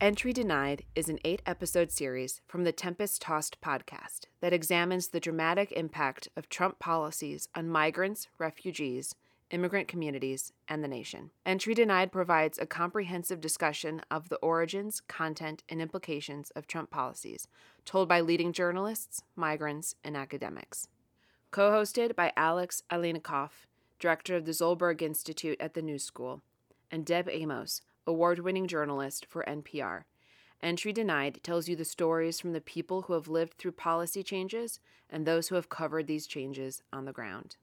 [0.00, 5.18] Entry Denied is an eight episode series from the Tempest Tossed podcast that examines the
[5.18, 9.16] dramatic impact of Trump policies on migrants, refugees,
[9.50, 11.32] immigrant communities, and the nation.
[11.44, 17.48] Entry Denied provides a comprehensive discussion of the origins, content, and implications of Trump policies,
[17.84, 20.86] told by leading journalists, migrants, and academics.
[21.50, 23.66] Co hosted by Alex Aleinikoff,
[23.98, 26.40] director of the Zolberg Institute at the New School,
[26.88, 30.04] and Deb Amos, award winning journalist for NPR.
[30.62, 34.80] Entry Denied tells you the stories from the people who have lived through policy changes
[35.10, 37.56] and those who have covered these changes on the ground.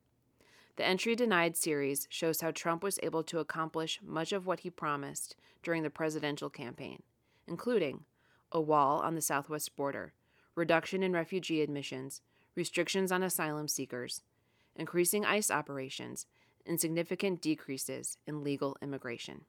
[0.77, 4.69] The Entry Denied series shows how Trump was able to accomplish much of what he
[4.69, 7.01] promised during the presidential campaign,
[7.47, 8.05] including
[8.51, 10.13] a wall on the southwest border,
[10.53, 12.21] reduction in refugee admissions,
[12.55, 14.21] restrictions on asylum seekers,
[14.75, 16.27] increasing ICE operations,
[16.67, 19.41] and significant decreases in legal immigration.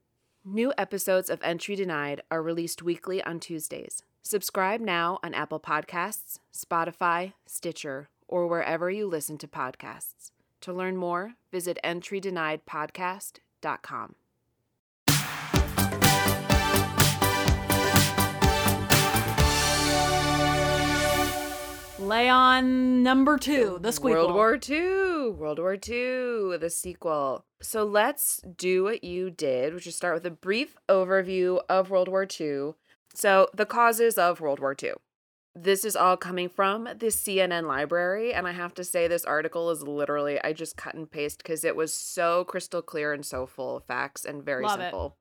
[0.48, 4.04] New episodes of Entry Denied are released weekly on Tuesdays.
[4.22, 10.30] Subscribe now on Apple Podcasts, Spotify, Stitcher, or wherever you listen to podcasts.
[10.60, 14.14] To learn more, visit entrydeniedpodcast.com.
[21.98, 24.10] Lay on number two, the squeakle.
[24.10, 27.46] World War II, World War II, the sequel.
[27.62, 32.08] So let's do what you did, which is start with a brief overview of World
[32.08, 32.74] War II.
[33.14, 34.92] So, the causes of World War II.
[35.54, 38.34] This is all coming from the CNN library.
[38.34, 41.64] And I have to say, this article is literally, I just cut and paste because
[41.64, 44.82] it was so crystal clear and so full of facts and very Love it.
[44.84, 45.16] simple.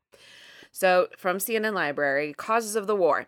[0.74, 3.28] So, from CNN library, causes of the war.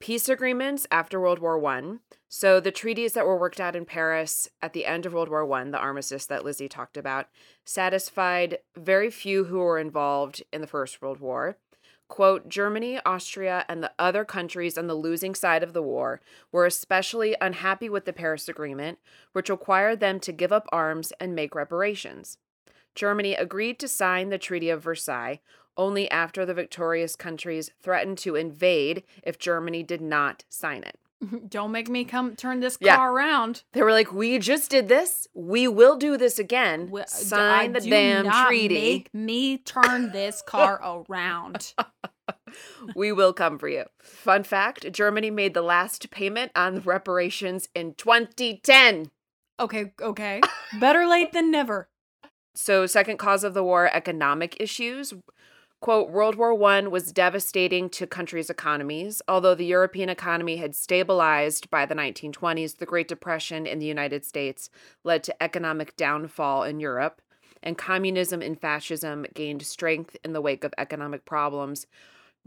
[0.00, 2.00] Peace agreements after World War One.
[2.28, 5.44] So the treaties that were worked out in Paris at the end of World War
[5.44, 7.26] One, the armistice that Lizzie talked about,
[7.64, 11.56] satisfied very few who were involved in the First World War.
[12.06, 16.20] Quote, Germany, Austria, and the other countries on the losing side of the war
[16.52, 18.98] were especially unhappy with the Paris Agreement,
[19.32, 22.38] which required them to give up arms and make reparations.
[22.94, 25.40] Germany agreed to sign the Treaty of Versailles
[25.78, 30.98] only after the victorious countries threatened to invade if Germany did not sign it.
[31.48, 32.96] Don't make me come turn this Yeah.
[32.96, 33.62] car around.
[33.72, 35.26] They were like, "We just did this.
[35.34, 36.92] We will do this again.
[36.94, 37.88] I Sign the damn treaty.
[37.88, 38.74] do damn not treaty.
[38.74, 41.74] Make me turn this car around.
[42.94, 47.94] we will come for you." Fun fact: Germany made the last payment on reparations in
[47.94, 49.10] 2010.
[49.60, 50.40] Okay, okay.
[50.78, 51.88] Better late than never.
[52.54, 55.14] So, second cause of the war: economic issues.
[55.80, 59.22] Quote, World War I was devastating to countries' economies.
[59.28, 64.24] Although the European economy had stabilized by the 1920s, the Great Depression in the United
[64.24, 64.70] States
[65.04, 67.22] led to economic downfall in Europe,
[67.62, 71.86] and communism and fascism gained strength in the wake of economic problems.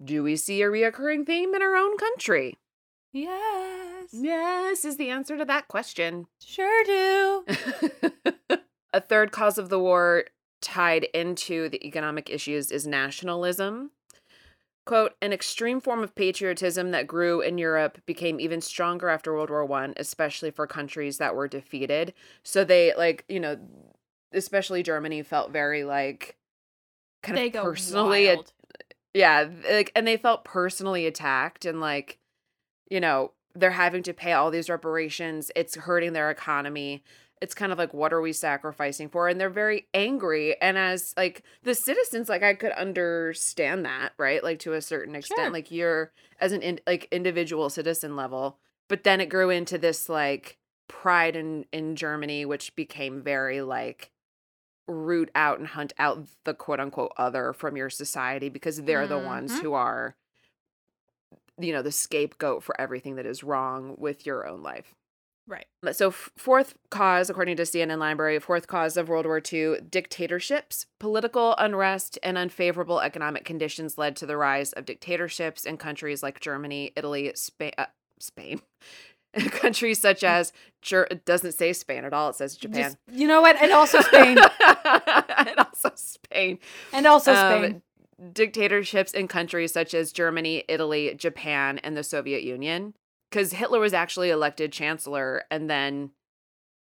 [0.03, 2.57] Do we see a reoccurring theme in our own country?
[3.13, 4.09] Yes.
[4.11, 6.27] Yes, is the answer to that question.
[6.43, 7.45] Sure do.
[8.93, 10.25] A third cause of the war
[10.61, 13.91] tied into the economic issues is nationalism.
[14.85, 19.51] Quote, an extreme form of patriotism that grew in Europe became even stronger after World
[19.51, 22.13] War One, especially for countries that were defeated.
[22.43, 23.57] So they like, you know,
[24.33, 26.35] especially Germany felt very like
[27.21, 28.39] kind They of personally
[29.13, 32.17] yeah, like and they felt personally attacked and like,
[32.89, 35.51] you know, they're having to pay all these reparations.
[35.55, 37.03] It's hurting their economy.
[37.41, 39.27] It's kind of like what are we sacrificing for?
[39.27, 40.59] And they're very angry.
[40.61, 44.43] And as like the citizens, like I could understand that, right?
[44.43, 45.49] Like to a certain extent, Sure.
[45.49, 48.59] like you're as an in, like individual citizen level.
[48.87, 54.11] But then it grew into this like pride in in Germany, which became very like
[54.87, 59.17] root out and hunt out the quote unquote other from your society because they're the
[59.17, 59.61] ones Mhm.
[59.61, 60.15] who are
[61.57, 64.95] you know the scapegoat for everything that is wrong with your own life
[65.51, 65.65] Right.
[65.91, 70.85] So f- fourth cause according to cnn library fourth cause of world war ii dictatorships
[70.97, 76.39] political unrest and unfavorable economic conditions led to the rise of dictatorships in countries like
[76.39, 77.85] germany italy spain uh,
[78.19, 78.61] spain
[79.49, 83.27] countries such as Ger- it doesn't say spain at all it says japan Just, you
[83.27, 83.55] know what?
[83.61, 84.37] And also Spain.
[84.85, 86.59] and also Spain.
[86.93, 87.81] And also Um, Spain.
[88.33, 92.93] dictatorships in countries such as Germany, Italy, Japan, and the Soviet Union.
[93.31, 96.11] Because Hitler was actually elected chancellor and then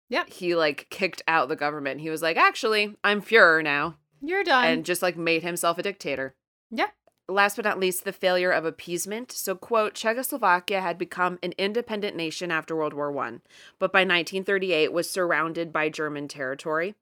[0.08, 0.24] Yeah.
[0.26, 2.00] He like kicked out the government.
[2.00, 3.96] He was like, actually, I'm Fuhrer now.
[4.22, 4.64] You're done.
[4.64, 6.34] And just like made himself a dictator.
[6.70, 6.88] yeah.
[7.30, 9.30] Last but not least, the failure of appeasement.
[9.32, 13.40] So, quote, Czechoslovakia had become an independent nation after World War I,
[13.78, 16.94] but by 1938 was surrounded by German territory.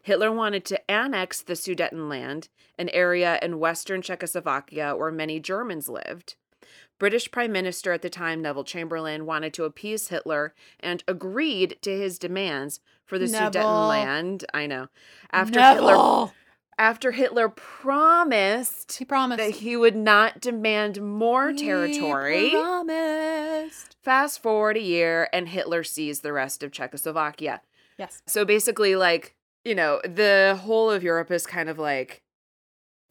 [0.00, 2.46] Hitler wanted to annex the Sudetenland,
[2.78, 6.36] an area in western Czechoslovakia where many Germans lived.
[7.02, 11.90] British Prime Minister at the time, Neville Chamberlain, wanted to appease Hitler and agreed to
[11.90, 13.60] his demands for the Neville.
[13.60, 14.44] Sudetenland.
[14.54, 14.86] I know.
[15.32, 16.30] After Hitler
[16.78, 19.38] after Hitler promised He promised.
[19.38, 22.50] that he would not demand more territory.
[22.50, 23.96] He promised.
[24.00, 27.62] Fast forward a year and Hitler seized the rest of Czechoslovakia.
[27.98, 28.22] Yes.
[28.28, 29.34] So basically, like,
[29.64, 32.22] you know, the whole of Europe is kind of like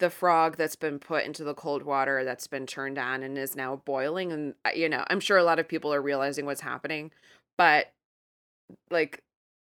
[0.02, 3.56] the frog that's been put into the cold water that's been turned on and is
[3.56, 4.34] now boiling.
[4.34, 7.12] And, uh, you know, I'm sure a lot of people are realizing what's happening,
[7.58, 7.94] but
[8.90, 9.24] like,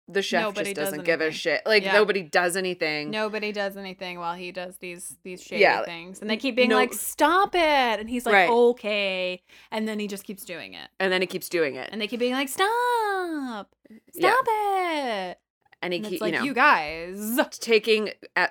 [0.10, 1.62] the chef Nobody just does doesn't give a shit.
[1.66, 1.94] Like Yeah.
[1.94, 3.10] nobody does anything.
[3.10, 6.68] Nobody does anything while he does these these shady Yeah, things, and they keep being
[6.70, 8.50] no- like, "Stop it!" And he's like, Right.
[8.50, 11.88] "Okay," and then he just keeps doing it, And then he keeps doing it.
[11.90, 13.74] and they keep being like, "Stop!
[13.90, 13.98] Yeah.
[14.14, 15.38] Stop it!"
[15.84, 18.10] And he And it's like, you know, "You guys." taking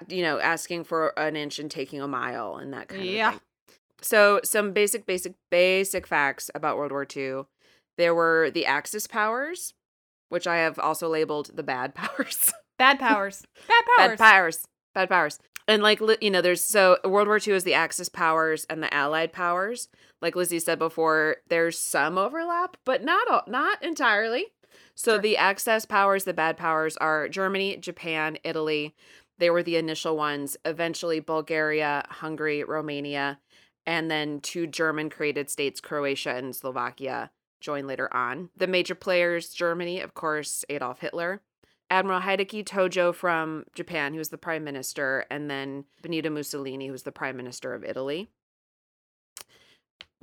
[0.09, 3.29] you know asking for an inch and taking a mile and that kind Yeah.
[3.29, 3.43] of thing.
[3.69, 3.75] Yeah.
[4.03, 7.43] So some basic basic basic facts about World War II.
[7.99, 9.75] There were the Axis powers,
[10.29, 12.53] which I have also labeled the bad powers.
[12.79, 13.45] Bad powers.
[13.69, 14.11] Bad powers.
[14.11, 14.65] bad powers.
[14.95, 15.39] Bad powers.
[15.69, 18.93] And like you know there's so World War II is the Axis powers and the
[18.93, 19.89] Allied powers.
[20.21, 24.47] Like Lizzie said before, there's some overlap, but not all, not entirely.
[24.95, 28.95] So the Axis powers, the bad powers are Germany, Japan, Italy.
[29.39, 30.57] They were the initial ones.
[30.65, 33.41] Eventually Bulgaria, Hungary, Romania,
[33.87, 37.31] and then two German created states, Croatia and Slovakia,
[37.61, 38.51] joined later on.
[38.57, 41.41] The major players, Germany, of course, Adolf Hitler.
[41.91, 46.93] Admiral Hideki Tojo from Japan, who was the prime minister, and then Benito Mussolini, who
[46.93, 48.29] was the prime minister of Italy.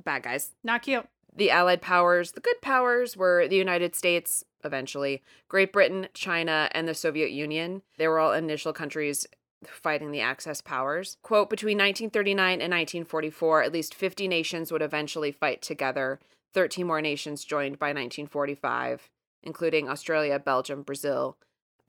[0.02, 0.50] Bad guys.
[0.64, 1.06] Not cute.
[1.34, 6.86] The Allied powers, the good powers, were the United States, eventually, Great Britain, China, and
[6.88, 7.82] the Soviet Union.
[7.98, 9.26] They were all initial countries
[9.64, 11.16] fighting the Axis powers.
[11.22, 16.18] Quote Between 1939 and 1944, at least 50 nations would eventually fight together.
[16.52, 19.08] 13 more nations joined by 1945,
[19.42, 21.36] including Australia, Belgium, Brazil,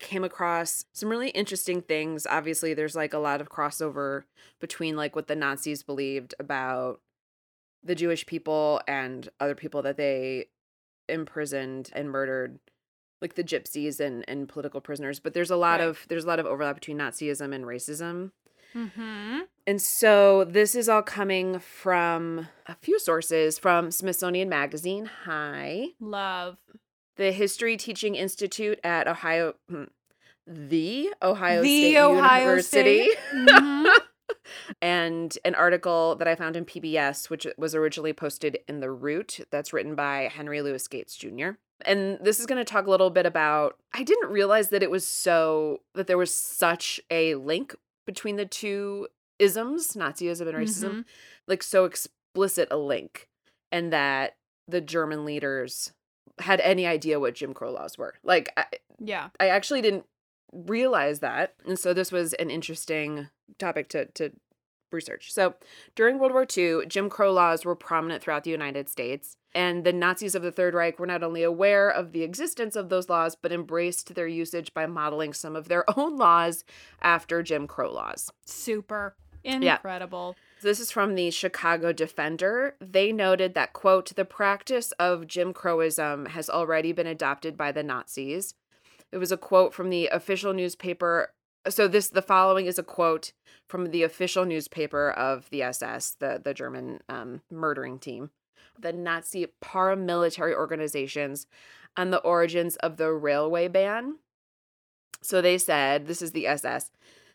[0.01, 2.27] came across some really interesting things.
[2.29, 4.25] Obviously, there's like a lot of crossover
[4.61, 7.01] between like what the Nazis believed about
[7.83, 10.47] the Jewish people and other people that they
[11.09, 12.59] imprisoned and murdered
[13.21, 15.89] like the gypsies and and political prisoners but there's a lot Right.
[15.89, 18.33] of there's a lot of overlap between Nazism and racism
[18.75, 19.41] Mm-hmm.
[19.67, 25.11] and so this is all coming from a few sources from Smithsonian Magazine.
[25.25, 25.87] Hi.
[25.99, 26.57] Love.
[27.17, 29.85] The History Teaching Institute at Ohio hmm,
[30.47, 33.11] the Ohio The State Ohio University.
[33.11, 33.19] State.
[33.35, 33.87] Mhm.
[34.83, 39.41] and an article that I found in PBS, which was originally posted in The Root,
[39.51, 41.51] that's written by Henry Louis Gates Jr.
[41.85, 43.77] And this is going to talk a little bit about.
[43.95, 47.75] I didn't realize that it was so, that there was such a link
[48.07, 49.09] between the two
[49.39, 51.05] isms, Nazism and racism, Mhm.
[51.47, 53.29] like so explicit a link,
[53.73, 54.37] and that
[54.69, 55.93] the German leaders
[56.41, 58.15] had any idea what Jim Crow laws were.
[58.23, 58.67] Like, I,
[58.99, 59.31] Yeah.
[59.41, 60.05] I actually didn't
[60.53, 61.55] realize that.
[61.65, 63.29] And so this was an interesting
[63.59, 64.33] topic to, to
[64.93, 65.33] research.
[65.33, 65.55] So
[65.95, 69.37] during World War II, Jim Crow laws were prominent throughout the United States.
[69.53, 72.89] And the Nazis of the Third Reich were not only aware of the existence of
[72.89, 76.65] those laws, but embraced their usage by modeling some of their own laws
[77.03, 78.31] after Jim Crow laws.
[78.47, 79.17] Super.
[79.43, 79.77] Yeah.
[79.77, 80.37] Incredible.
[80.63, 82.77] This is from the Chicago Defender.
[82.81, 87.83] They noted that, quote, the practice of Jim Crowism has already been adopted by the
[87.83, 88.55] Nazis.
[89.11, 91.33] It was a quote from the official newspaper.
[91.69, 93.33] So this the following is a quote
[93.69, 98.31] from the official newspaper of the SS, the the German um, murdering team,
[98.79, 101.47] the Nazi paramilitary organizations,
[101.97, 104.19] on the origins of the railway ban.
[105.23, 106.91] So they said, this is the SS.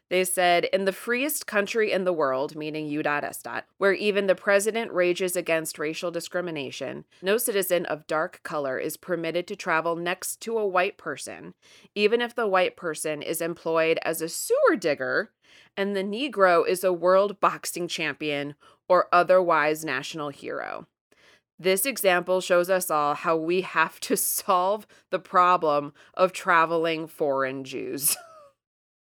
[0.09, 3.41] They said, in the freest country in the world, meaning U.S.
[3.77, 9.47] where even the president rages against racial discrimination, no citizen of dark color is permitted
[9.47, 11.55] to travel next to a white person,
[11.95, 15.31] even if the white person is employed as a sewer digger
[15.75, 18.55] and the Negro is a world boxing champion
[18.87, 20.87] or otherwise national hero.
[21.57, 27.63] This example shows us all how we have to solve the problem of traveling foreign
[27.63, 28.15] Jews.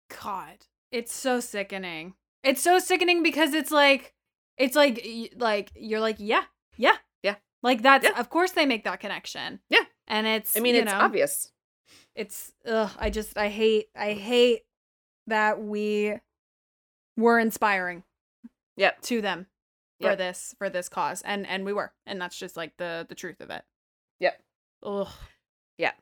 [0.09, 0.66] God.
[0.93, 2.15] It's so sickening.
[2.43, 4.15] It's so sickening because it's like
[4.57, 5.07] it's like
[5.37, 6.45] like you're like, yeah,
[6.77, 6.97] yeah.
[7.23, 7.37] Yeah.
[7.63, 9.61] Like that's of course they make that connection.
[9.69, 9.85] Yeah.
[10.07, 11.53] And it's I mean, it's know, obvious.
[12.15, 14.63] It's ugh, I just I hate I hate
[15.27, 16.15] that we
[17.17, 18.05] were inspiring
[18.77, 19.01] Yep.
[19.03, 19.47] to them
[20.01, 20.19] for Yep.
[20.19, 21.23] this for this cause.
[21.23, 21.93] And and we were.
[22.07, 23.65] And that's just like the the truth of it.
[24.21, 24.41] Yep.
[24.85, 25.09] Ugh.
[25.79, 25.93] Yeah.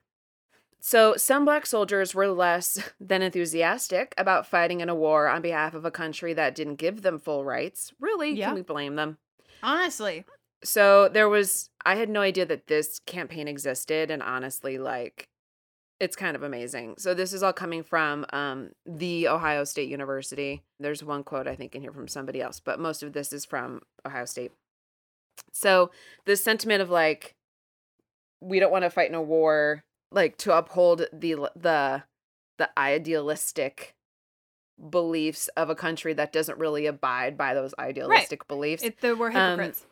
[0.87, 5.72] So some black soldiers were less than enthusiastic about fighting in a war on behalf
[5.72, 7.95] of a country that didn't give them full rights.
[7.99, 8.32] Really?
[8.32, 8.49] Yeah.
[8.49, 9.16] Can we blame them?
[9.62, 10.26] Honestly.
[10.62, 15.30] So there was I had no idea that this campaign existed and honestly like
[16.01, 16.97] it's kind of amazing.
[16.99, 20.64] So this is all coming from um the Ohio State University.
[20.78, 23.47] There's one quote I think in here from somebody else, but most of this is
[23.47, 24.53] from Ohio State.
[25.51, 25.91] So
[26.26, 27.37] this sentiment of like
[28.43, 29.82] we don't want to fight in a war
[30.14, 32.04] like to uphold the the
[32.58, 33.94] the idealistic
[34.90, 38.82] beliefs of a country that doesn't really abide by those idealistic beliefs.
[38.82, 39.86] It the we're Um, hypocrites.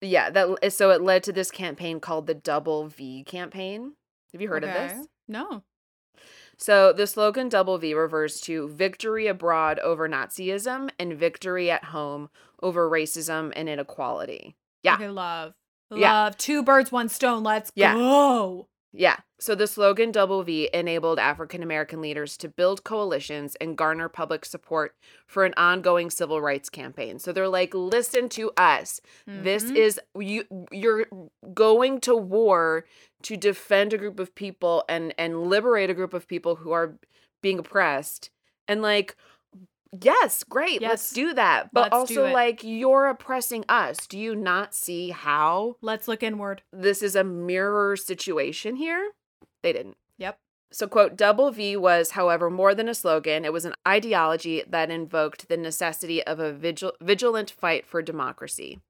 [0.00, 3.94] Yeah, that so it led to this campaign called the Double V campaign.
[4.32, 5.06] Have you heard of this?
[5.26, 5.62] No.
[6.58, 12.30] So the slogan Double V refers to victory abroad over Nazism and victory at home
[12.62, 14.56] over racism and inequality.
[14.82, 14.94] Yeah.
[14.94, 15.54] Okay, love.
[15.90, 16.24] Yeah.
[16.24, 16.36] Love.
[16.38, 17.42] Two birds, one stone.
[17.42, 17.94] Let's Yeah.
[17.94, 18.68] go.
[18.92, 19.16] Yeah.
[19.38, 24.44] So the slogan Double V enabled African American leaders to build coalitions and garner public
[24.46, 24.94] support
[25.26, 27.18] for an ongoing civil rights campaign.
[27.18, 29.00] So they're like, listen to us.
[29.26, 29.76] This Mhm.
[29.76, 31.06] is you you're
[31.52, 32.86] going to war
[33.22, 36.96] to defend a group of people and and liberate a group of people who are
[37.42, 38.30] being oppressed.
[38.66, 39.14] And like
[39.92, 40.82] Yes, great.
[40.82, 41.70] Let's do that.
[41.72, 44.06] But Let's also like you're oppressing us.
[44.06, 46.62] Do you not see how Let's look inward.
[46.72, 49.12] this is a mirror situation here?
[49.62, 49.96] They didn't.
[50.18, 50.38] Yep.
[50.72, 53.44] So, quote, Double V was, however, more than a slogan.
[53.44, 58.80] It was an ideology that invoked the necessity of a vigil- vigilant fight for democracy.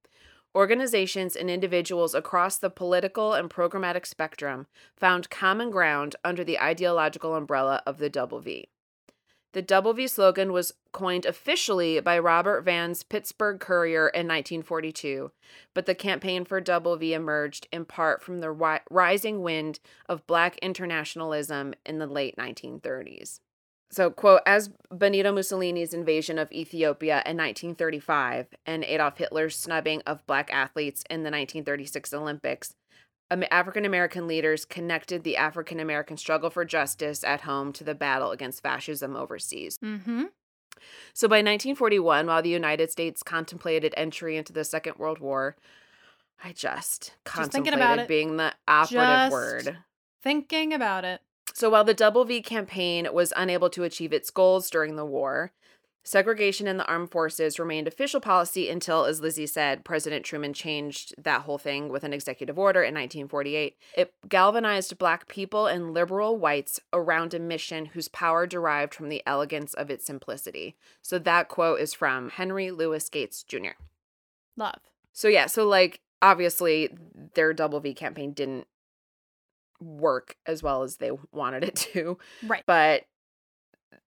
[0.55, 4.67] Organizations and individuals across the political and programmatic spectrum
[4.97, 8.71] found common ground under the ideological umbrella of the Double V.
[9.53, 15.31] The Double V slogan was coined officially by Robert Vann's Pittsburgh Courier in 1942,
[15.73, 20.27] but the campaign for Double V emerged in part from the ri- rising wind of
[20.27, 23.41] Black internationalism in the late 1930s.
[23.91, 30.27] So, quote, as Benito Mussolini's invasion of Ethiopia in 1935 and Adolf Hitler's snubbing of
[30.27, 32.75] Black athletes in the 1936 Olympics,
[33.31, 38.31] African American leaders connected the African American struggle for justice at home to the battle
[38.31, 39.79] against fascism overseas.
[39.79, 40.25] Mm-hmm.
[41.15, 45.57] So by 1941, while the United States contemplated entry into the Second World War,
[46.45, 48.09] I just Just contemplated about it.
[48.09, 49.79] being the operative Just word.
[50.23, 51.21] Thinking about it.
[51.55, 55.53] So while the Double V campaign was unable to achieve its goals during the war,
[56.07, 61.15] segregation in the armed forces remained official policy until, as Lizzie said, President Truman changed
[61.19, 63.77] that whole thing with an executive order in 1948.
[63.97, 69.23] It galvanized Black people and liberal whites around a mission whose power derived from the
[69.27, 70.77] elegance of its simplicity.
[71.03, 73.75] So that quote is from Henry Louis Gates Jr.
[74.57, 74.81] Love.
[75.13, 76.97] So yeah, so like obviously
[77.35, 78.67] their Double V campaign didn't
[79.81, 82.63] work as well as they wanted it to Right.
[82.67, 83.03] but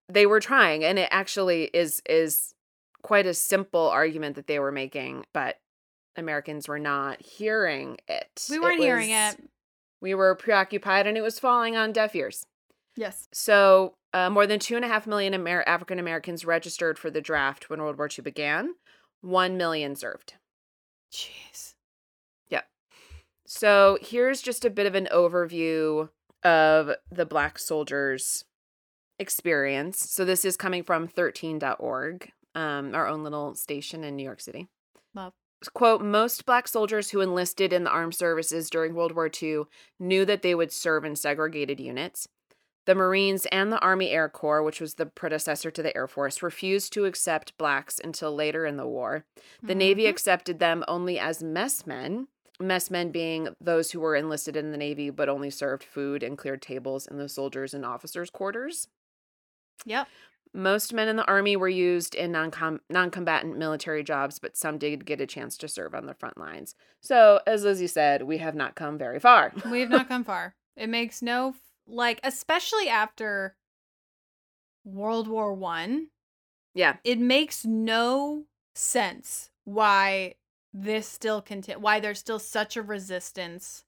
[0.09, 2.53] they were trying and it actually is is
[3.01, 5.57] quite a simple argument that they were making but
[6.17, 9.49] americans were not hearing it We weren't hearing was- it.
[10.01, 12.45] we were preoccupied and it was falling on deaf ears
[12.95, 13.27] Yes.
[13.31, 17.21] so uh, more than two and a half million Amer- african americans registered for the
[17.21, 18.73] draft when world war ii began
[19.21, 20.33] one million served
[21.11, 21.73] Jeez.
[22.49, 22.67] Yep.
[23.47, 26.09] So here's just a bit of an overview
[26.43, 28.45] of the Black soldiers'
[29.19, 29.99] experience.
[30.09, 34.67] So this is coming from 13.org, um, our own little station in New York City.
[35.13, 35.33] Love.
[35.73, 39.63] Quote, most black soldiers who enlisted in the armed services during World War II
[39.99, 42.27] knew that they would serve in segregated units.
[42.85, 46.41] The Marines and the Army Air Corps, which was the predecessor to the Air Force,
[46.41, 49.25] refused to accept blacks until later in the war.
[49.61, 50.09] The Navy Mhm.
[50.09, 55.29] accepted them only as messmen, messmen being those who were enlisted in the Navy but
[55.29, 58.87] only served food and cleared tables in the soldiers' and officers' quarters.
[59.85, 60.07] Yep.
[60.53, 62.51] Most men in the army were used in non
[62.89, 66.73] non-combatant military jobs, but some did get a chance to serve on the front lines.
[67.01, 69.53] So, as Lizzie said, we have not come very far.
[69.69, 70.55] We have not come far.
[70.75, 71.53] It makes no
[71.87, 73.55] like, especially after
[74.83, 76.07] World War One.
[76.73, 76.97] Yeah.
[77.03, 80.35] It makes no sense why
[80.73, 81.79] this still continue.
[81.79, 83.83] Why there's still such a resistance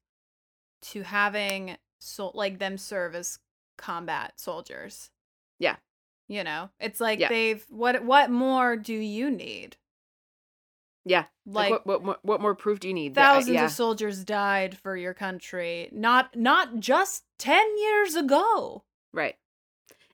[0.83, 3.39] to having so like them serve as
[3.77, 5.09] combat soldiers.
[5.61, 5.75] Yeah.
[6.27, 7.29] You know, it's like Yeah.
[7.29, 9.77] they've what what more do you need?
[11.05, 11.25] Yeah.
[11.45, 13.15] Like, what, what, what, what more proof do you need?
[13.15, 13.65] that- thousands yeah.
[13.65, 15.89] of soldiers died for your country.
[15.91, 18.83] Not not just 10 years ago.
[19.13, 19.35] Right.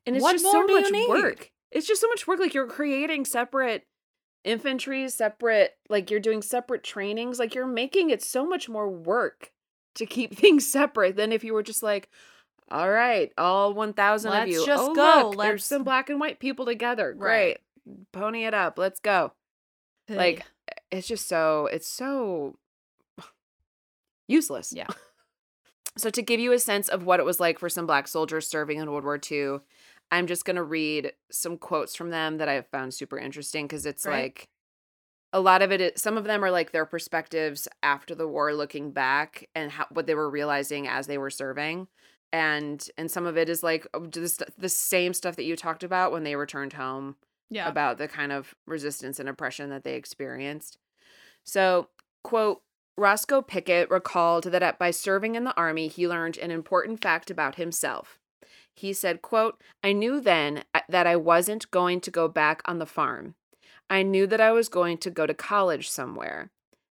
[0.06, 1.52] And it's What just so much work.
[1.72, 2.40] It's just so much work.
[2.40, 3.86] Like you're creating separate
[4.44, 7.40] infantry, separate, like you're doing separate trainings.
[7.40, 9.52] Like you're making it so much more work
[9.96, 12.10] to keep things separate than if you were just like,
[12.70, 14.66] all right, all 1,000 of Let's you.
[14.66, 15.30] just oh, go.
[15.30, 17.14] Look, there's Let's- some black and white people together.
[17.18, 17.60] Right.
[17.86, 18.06] Great.
[18.12, 18.78] Pony it up.
[18.78, 19.34] Let's go.
[20.10, 20.46] Like,
[20.92, 22.58] it's just so, it's so
[24.28, 24.74] useless.
[24.76, 24.88] Yeah.
[25.98, 28.48] So, to give you a sense of what it was like for some black soldiers
[28.48, 29.58] serving in World War II,
[30.12, 33.66] I'm just going to read some quotes from them that I have found super interesting
[33.66, 34.22] because it's Great.
[34.22, 34.50] like
[35.34, 38.54] a lot of it, is, some of them are like their perspectives after the war,
[38.54, 41.88] looking back and how, what they were realizing as they were serving.
[42.34, 45.84] And and some of it is like oh, just the same stuff that you talked
[45.84, 47.16] about when they returned home
[47.50, 47.68] Yeah.
[47.68, 50.78] about the kind of resistance and oppression that they experienced.
[51.46, 51.88] So,
[52.24, 52.62] quote,
[52.98, 57.32] Roscoe Pickett recalled that at, by serving in the army, he learned an important fact
[57.32, 58.20] about himself.
[58.74, 62.80] He said, quote, I knew then uh, that I wasn't going to go back on
[62.80, 63.36] the farm.
[63.90, 66.52] I knew that I was going to go to college somewhere.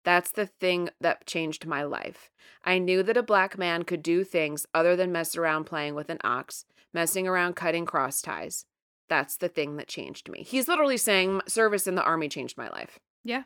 [0.10, 2.32] That's the thing that changed my life.
[2.66, 6.10] I knew that a black man could do things other than mess around playing with
[6.10, 8.66] an ox, messing around cutting cross ties.
[9.08, 10.42] That's the thing that changed me.
[10.42, 12.98] He's literally saying service in the army changed my life.
[13.24, 13.44] Yeah.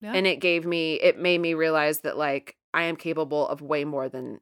[0.00, 0.14] Yeah.
[0.14, 3.84] And it gave me it made me realize that like I am capable of way
[3.84, 4.40] more than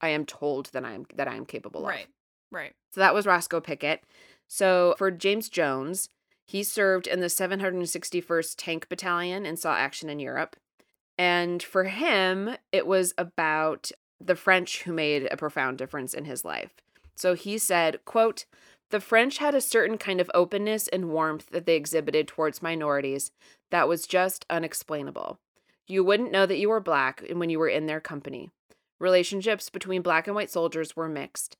[0.00, 2.06] I am told that I am that I am capable right.
[2.06, 2.08] of.
[2.52, 2.62] Right.
[2.62, 2.72] Right.
[2.94, 4.02] So that was Roscoe Pickett.
[4.48, 6.08] So for James Jones,
[6.46, 10.56] he served in the 761st Tank Battalion and saw action in Europe.
[11.22, 16.44] And for him, it was about the French who made a profound difference in his
[16.44, 16.72] life.
[17.14, 18.44] So he said, quote,
[18.90, 23.30] the French had a certain kind of openness and warmth that they exhibited towards minorities
[23.70, 25.38] that was just unexplainable.
[25.86, 28.50] You wouldn't know that you were black when you were in their company.
[28.98, 31.56] Relationships between black and white soldiers were mixed.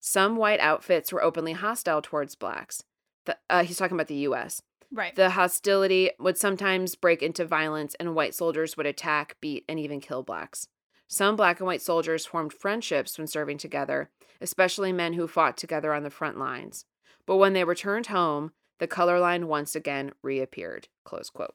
[0.00, 2.82] Some white outfits were openly hostile towards blacks.
[3.26, 4.62] The, uh, he's talking about the U.S.
[4.96, 5.14] Right.
[5.14, 10.00] The hostility would sometimes break into violence, and white soldiers would attack, beat, and even
[10.00, 10.68] kill blacks.
[11.06, 14.08] Some black and white soldiers formed friendships when serving together,
[14.40, 16.86] especially men who fought together on the front lines.
[17.26, 20.88] But when they returned home, the color line once again reappeared.
[21.04, 21.54] Close quote.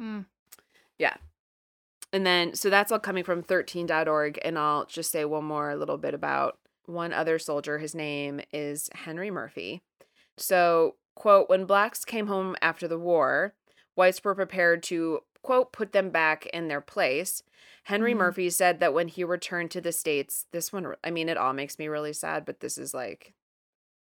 [0.00, 0.26] Mm.
[0.98, 1.14] Yeah.
[2.12, 4.40] And then, so that's all coming from 13.org.
[4.44, 7.78] And I'll just say one more little bit about one other soldier.
[7.78, 9.82] His name is Henry Murphy.
[10.36, 13.54] So, quote, when blacks came home after the war,
[13.94, 17.42] whites were prepared to, quote, put them back in their place.
[17.84, 18.14] Henry Mhm.
[18.14, 21.52] Murphy said that when he returned to the States, this one, I mean, it all
[21.52, 23.34] makes me really sad, but this is like,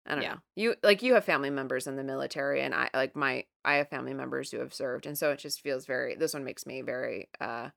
[0.06, 0.28] I don't Yeah.
[0.28, 0.40] know.
[0.54, 3.88] You like you have family members in the military and I like my I have
[3.90, 6.80] family members who have served and so it just feels very this one makes me
[6.82, 7.70] very uh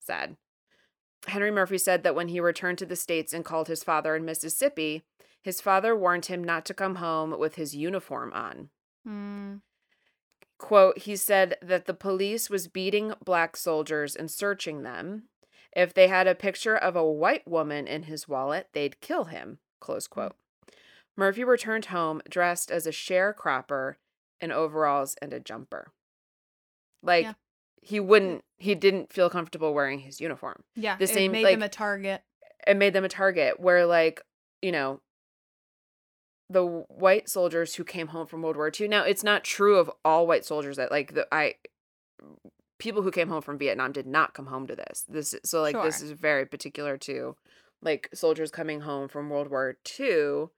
[0.00, 0.36] sad.
[1.26, 4.24] Henry Murphy said that when he returned to the states and called his father in
[4.24, 5.02] Mississippi,
[5.42, 8.70] his father warned him not to come home with his uniform on.
[9.06, 9.60] Mm.
[10.58, 15.24] Quote, he said that the police was beating black soldiers and searching them.
[15.74, 19.58] If they had a picture of a white woman in his wallet, they'd kill him.
[19.80, 20.34] Close quote.
[21.16, 23.96] Murphy returned home dressed as a sharecropper
[24.40, 25.92] in overalls and a jumper.
[27.02, 27.34] Like Yeah.
[27.86, 30.62] He wouldn't he didn't feel comfortable wearing his uniform.
[30.74, 30.96] Yeah.
[30.96, 32.22] The same it made like them a target.
[32.66, 34.20] it made them a target where like
[34.62, 35.00] you know
[36.50, 39.90] the white soldiers who came home from world war ii now it's not true of
[40.04, 41.54] all white soldiers that like the i
[42.78, 45.04] people who came home from Vietnam did not come home to this.
[45.08, 47.34] This is- so like this is very particular to
[47.82, 50.48] like soldiers coming home from World War II.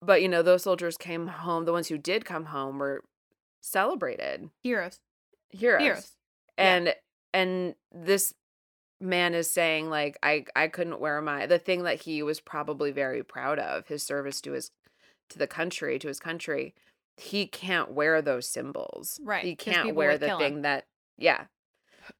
[0.00, 3.04] But you know, those soldiers came home, the ones who did come home were
[3.60, 4.98] celebrated Heroes.
[5.50, 5.82] heroes.
[5.82, 6.12] Heroes.
[6.58, 6.74] Yeah.
[6.76, 6.94] And
[7.32, 8.34] and this
[9.00, 12.90] man is saying like I I couldn't wear my the thing that he was probably
[12.90, 14.70] very proud of, his service to his
[15.30, 16.74] to the country, to his country.
[17.16, 19.20] He can't wear those symbols.
[19.22, 20.62] Right, he can't wear the thing him.
[20.62, 20.86] that
[21.18, 21.44] yeah.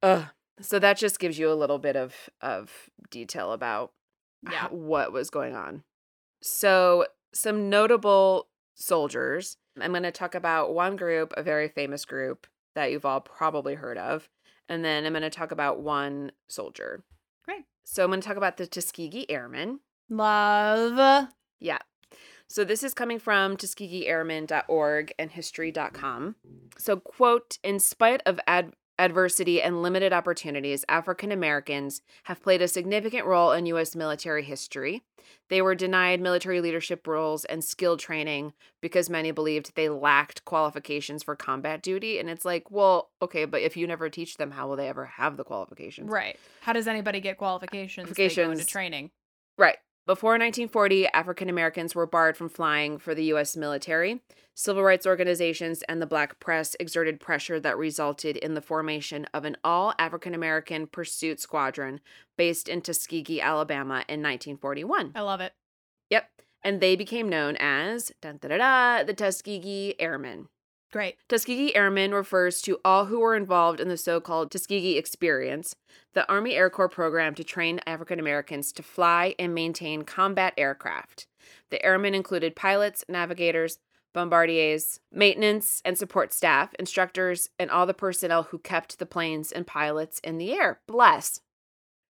[0.01, 0.25] Ugh.
[0.61, 3.91] So that just gives you a little bit of of detail about
[4.49, 4.67] Yeah.
[4.69, 5.83] what was going on.
[6.41, 9.57] So, some notable soldiers.
[9.79, 13.75] I'm going to talk about one group, a very famous group that you've all probably
[13.75, 14.29] heard of,
[14.69, 17.03] and then I'm going to talk about one soldier.
[17.45, 17.65] Great.
[17.83, 19.79] So, I'm going to talk about the Tuskegee Airmen.
[20.09, 21.29] Love.
[21.59, 21.79] Yeah.
[22.53, 26.35] So this is coming from TuskegeeAirmen.org and History.com.
[26.77, 32.67] So, quote, in spite of ad- adversity and limited opportunities, African Americans have played a
[32.67, 33.95] significant role in U.S.
[33.95, 35.03] military history.
[35.49, 41.23] They were denied military leadership roles and skill training because many believed they lacked qualifications
[41.23, 42.19] for combat duty.
[42.19, 45.05] And it's like, well, okay, but if you never teach them, how will they ever
[45.05, 46.09] have the qualifications?
[46.09, 46.37] Right.
[46.61, 48.09] How does anybody get qualifications?
[48.11, 49.11] They go into training.
[49.57, 49.77] Right.
[50.05, 53.55] Before 1940, African Americans were barred from flying for the U.S.
[53.55, 54.21] military.
[54.53, 59.45] Civil rights organizations and the black press exerted pressure that resulted in the formation of
[59.45, 62.01] an all African American pursuit squadron
[62.37, 65.13] based in Tuskegee, Alabama in 1941.
[65.15, 65.53] I love it.
[66.09, 66.29] Yep.
[66.61, 70.49] And they became known as dun, da, da, da, the Tuskegee Airmen.
[70.93, 71.17] Great.
[71.27, 75.75] Tuskegee Airmen refers to all who were involved in the so called Tuskegee Experience,
[76.13, 81.25] the Army Air Corps program to train African Americans to fly and maintain combat aircraft.
[81.71, 83.79] The airmen included pilots, navigators,
[84.13, 89.65] bombardiers, maintenance and support staff, instructors, and all the personnel who kept the planes and
[89.65, 90.79] pilots in the air.
[90.87, 91.41] Bless.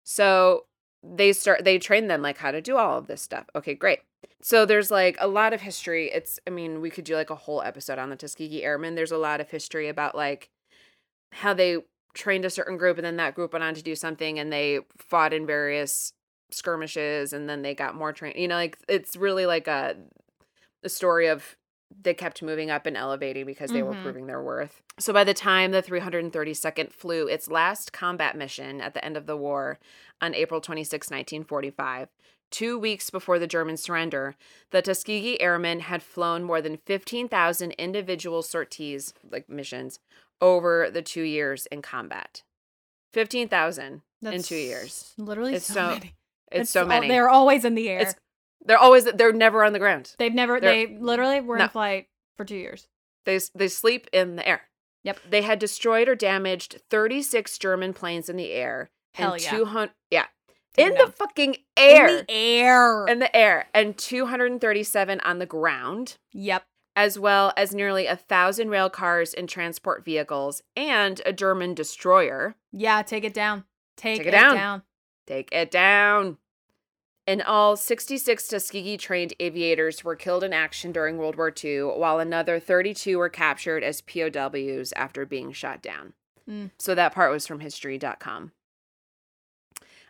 [0.02, 0.64] So
[1.04, 3.46] they start they train them like how to do all of this stuff.
[3.54, 4.00] Okay, great.
[4.44, 6.10] So there's like a lot of history.
[6.12, 8.94] It's I mean, we could do like a whole episode on the Tuskegee Airmen.
[8.94, 10.50] There's a lot of history about like
[11.32, 11.78] how they
[12.12, 14.80] trained a certain group and then that group went on to do something and they
[14.98, 16.12] fought in various
[16.50, 18.36] skirmishes and then they got more trained.
[18.36, 19.96] You know, like it's really like a
[20.82, 21.56] a story of
[22.02, 24.02] they kept moving up and elevating because they were Mhm.
[24.02, 24.82] proving their worth.
[24.98, 29.24] So by the time the 332nd flew its last combat mission at the end of
[29.24, 29.78] the war
[30.20, 32.10] on April 26, 1945,
[32.50, 34.36] two weeks before the German surrender,
[34.70, 39.98] the Tuskegee Airmen had flown more than 15,000 individual sorties, like missions,
[40.40, 42.42] over the two years in combat.
[43.12, 45.12] 15,000 in two years.
[45.18, 46.14] Literally It's so, so- many.
[46.52, 47.08] It's, so all- many.
[47.08, 48.00] they're always in the air.
[48.00, 48.16] It's-
[48.66, 50.14] they're always they're never on the ground.
[50.18, 50.58] They've never.
[50.60, 51.64] they're- they literally were No.
[51.64, 52.88] in flight for two years.
[53.26, 54.68] They they sleep in the air.
[55.02, 55.20] Yep.
[55.28, 58.90] They had destroyed or damaged 36 German planes in the air.
[59.14, 59.50] Hell and yeah.
[59.50, 60.26] 200 yeah.
[60.76, 62.08] In the fucking air.
[62.08, 63.06] In the air.
[63.06, 66.16] In the air and 237 on the ground.
[66.32, 66.64] yep.
[66.96, 72.54] As well as nearly a thousand rail cars and transport vehicles and a German destroyer.
[72.72, 73.02] Yeah.
[73.02, 73.64] Take it down.
[73.96, 74.54] Take, Take it, it down.
[74.54, 74.82] down.
[75.26, 76.38] Take it down.
[77.26, 82.18] In all, 66 Tuskegee trained aviators were killed in action during World War II, while
[82.18, 86.12] another 32 were captured as POWs after being shot down.
[86.48, 86.70] Mm.
[86.78, 88.52] So that part was from history.com.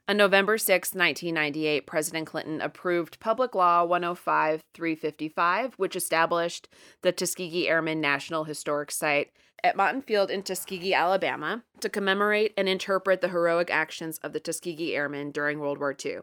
[0.07, 6.69] On November 6, 1998, President Clinton approved Public Law 105 355, which established
[7.01, 9.31] the Tuskegee Airmen National Historic Site
[9.63, 14.41] at Moton Field in Tuskegee, Alabama, to commemorate and interpret the heroic actions of the
[14.41, 16.19] Tuskegee Airmen during World War II.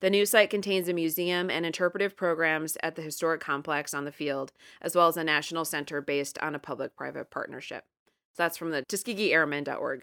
[0.00, 4.10] The new site contains a museum and interpretive programs at the historic complex on the
[4.10, 4.50] field,
[4.80, 7.84] as well as a national center based on a public private partnership.
[8.32, 10.02] So that's from the TuskegeeAirmen.org.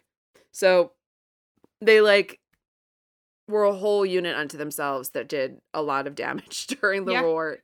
[0.53, 0.93] So
[1.81, 2.39] they like
[3.49, 7.23] were a whole unit unto themselves that did a lot of damage during the Yeah.
[7.23, 7.57] war.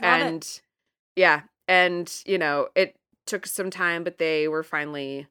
[0.00, 0.24] Love it.
[0.26, 0.60] and
[1.16, 5.26] yeah, and you know, it took some time, but they were finally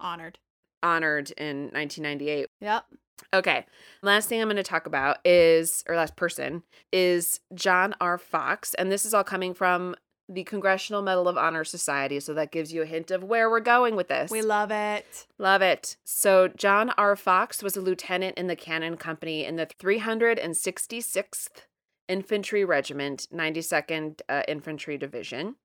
[0.00, 0.38] Honored.
[0.82, 2.46] honored in 1998.
[2.60, 2.84] Yep.
[3.32, 3.64] Okay.
[4.02, 6.62] Last thing I'm going to talk about is, or last person,
[6.92, 8.18] is John R.
[8.18, 8.74] Fox.
[8.74, 9.94] And this is all coming from
[10.28, 12.18] the Congressional Medal of Honor Society.
[12.20, 14.30] So that gives you a hint of where we're going with this.
[14.30, 15.26] We love it.
[15.38, 15.96] Love it.
[16.04, 17.16] So John R.
[17.16, 21.48] Fox was a lieutenant in the Cannon Company in the 366th
[22.08, 25.56] Infantry Regiment, 92nd uh, Infantry Division.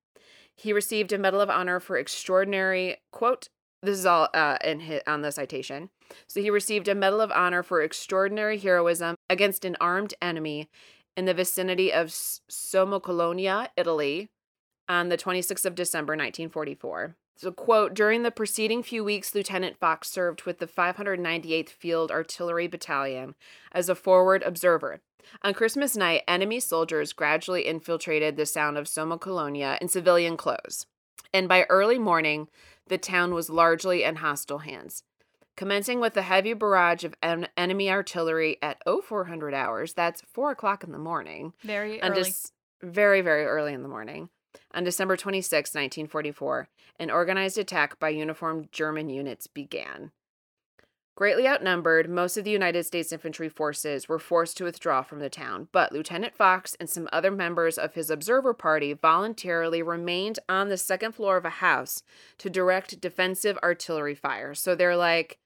[0.55, 3.47] He received a Medal of Honor for extraordinary quote.
[3.82, 5.89] This is all uh, in his, on the citation.
[6.28, 10.70] So he received a Medal of Honor for extraordinary heroism against an armed enemy
[11.16, 14.30] in the vicinity of S- Sommocolonia, Italy,
[14.90, 17.16] on the 26th of December, 1944.
[17.38, 22.68] So, quote, during the preceding few weeks, Lieutenant Fox served with the 598th Field Artillery
[22.68, 23.36] Battalion
[23.72, 25.00] as a forward observer.
[25.44, 30.86] On Christmas night, enemy soldiers gradually infiltrated the sound of Sommocolonia in civilian clothes.
[31.34, 32.50] And by early morning,
[32.88, 35.04] the town was largely in hostile hands.
[35.56, 40.84] Commencing with a heavy barrage of en- enemy artillery at 0400 hours, that's 4 o'clock
[40.84, 41.54] in the morning.
[41.64, 42.22] Very early.
[42.22, 44.30] Dec- very, very early in the morning.
[44.74, 46.70] On December 26, 1944,
[47.00, 50.12] an organized attack by uniformed German units began.
[51.16, 55.30] Greatly outnumbered, most of the United States infantry forces were forced to withdraw from the
[55.30, 60.70] town, but Lieutenant Fox and some other members of his observer party voluntarily remained on
[60.70, 62.04] the second floor of a house
[62.38, 64.54] to direct defensive artillery fire.
[64.56, 65.39] So they're like,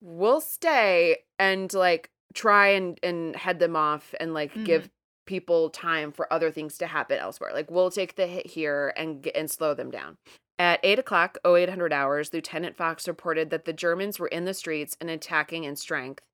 [0.00, 4.64] we'll stay and like try and, and head them off and like Mhm.
[4.64, 4.90] give
[5.30, 7.52] people time for other things to happen elsewhere.
[7.54, 10.16] Like we'll take the hit here and and slow them down.
[10.58, 14.96] At 8 o'clock, 0800 hours, Lieutenant Fox reported that the Germans were in the streets
[15.00, 16.24] and attacking in strength.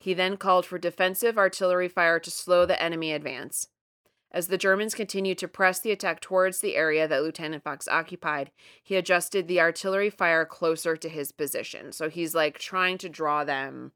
[0.00, 3.68] He then called for defensive artillery fire to slow the enemy advance.
[4.32, 8.50] As the Germans continued to press the attack towards the area that Lieutenant Fox occupied,
[8.82, 11.92] he adjusted the artillery fire closer to his position.
[11.92, 13.92] So he's like trying to draw them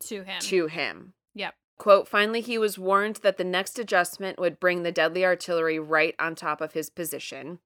[0.00, 0.40] to him.
[0.40, 1.14] to him.
[1.34, 1.54] Yep.
[1.82, 6.14] Quote, finally, he was warned that the next adjustment would bring the deadly artillery right
[6.16, 7.58] on top of his position.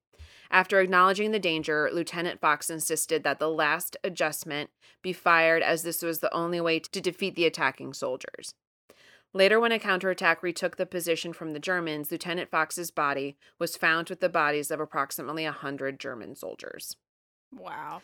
[0.49, 4.71] After acknowledging the danger, Lieutenant Fox insisted that the last adjustment
[5.03, 8.55] be fired as this was the only way to defeat the attacking soldiers.
[9.35, 14.09] Later, when a counterattack retook the position from the Germans, Lieutenant Fox's body was found
[14.09, 16.97] with the bodies of approximately a 100 German soldiers.
[17.53, 18.01] Wow.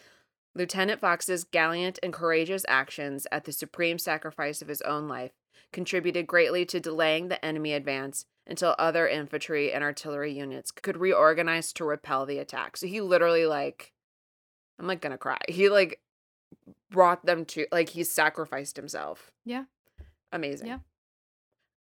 [0.54, 5.32] Lieutenant Fox's gallant and courageous actions at the supreme sacrifice of his own life
[5.72, 11.72] contributed greatly to delaying the enemy advance until other infantry and artillery units could reorganize
[11.74, 12.78] to repel the attack.
[12.78, 13.94] So he literally like
[14.80, 15.40] I'm like gonna cry.
[15.48, 16.00] He like
[16.90, 19.32] brought them to like he sacrificed himself.
[19.46, 19.66] Yeah.
[20.32, 20.68] Amazing.
[20.68, 20.80] Yeah.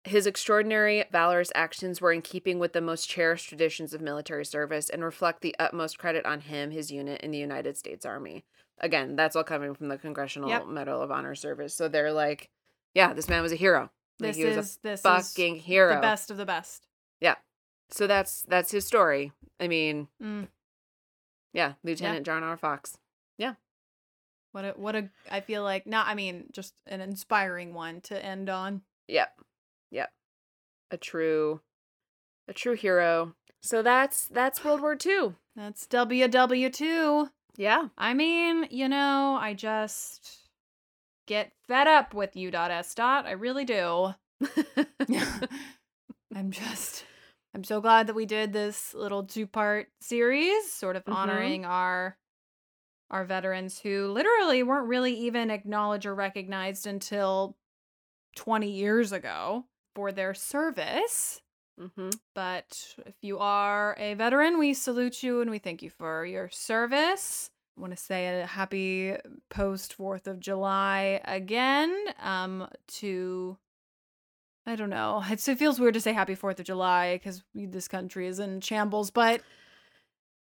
[0.05, 4.89] His extraordinary, valorous actions were in keeping with the most cherished traditions of military service
[4.89, 8.45] and reflect the utmost credit on him, his unit, and the United States Army.
[8.79, 10.67] Again, that's all coming from the Congressional Yep.
[10.67, 11.75] Medal of Honor service.
[11.75, 12.49] So they're like,
[12.93, 13.89] yeah, this man was a hero.
[14.19, 15.95] Like, This he was is a this fucking is hero.
[15.95, 16.87] The best of the best.
[17.21, 17.35] Yeah.
[17.89, 19.31] So that's that's his story.
[19.59, 20.47] I mean, Mm.
[21.53, 22.57] yeah, Lieutenant John R.
[22.57, 22.97] Fox.
[23.37, 23.53] Yeah.
[24.51, 28.23] What a what a I feel like not I mean just an inspiring one to
[28.23, 28.81] end on.
[29.07, 29.39] Yep.
[29.91, 30.11] Yep.
[30.91, 31.61] A true
[32.47, 33.35] a true hero.
[33.61, 35.35] So that's that's World War II.
[35.55, 37.29] That's WW2.
[37.57, 37.87] Yeah.
[37.97, 40.48] I mean, you know, I just
[41.29, 43.25] get fed up with you dot s dot.
[43.25, 44.13] I really do.
[46.35, 47.05] I'm just
[47.53, 51.13] I'm so glad that we did this little two-part series sort of Mhm.
[51.13, 52.17] honoring our
[53.11, 57.57] our veterans who literally weren't really even acknowledged or recognized until
[58.35, 59.65] 20 years ago
[59.95, 61.41] for their service.
[61.79, 62.09] Mm-hmm.
[62.35, 66.49] But if you are a veteran, we salute you and we thank you for your
[66.49, 67.49] service.
[67.79, 69.15] Want to say a happy
[69.49, 73.57] post 4th of July again um, to,
[74.65, 75.23] I don't know.
[75.29, 78.61] It's, it feels weird to say happy 4th of July because this country is in
[78.61, 79.41] shambles, but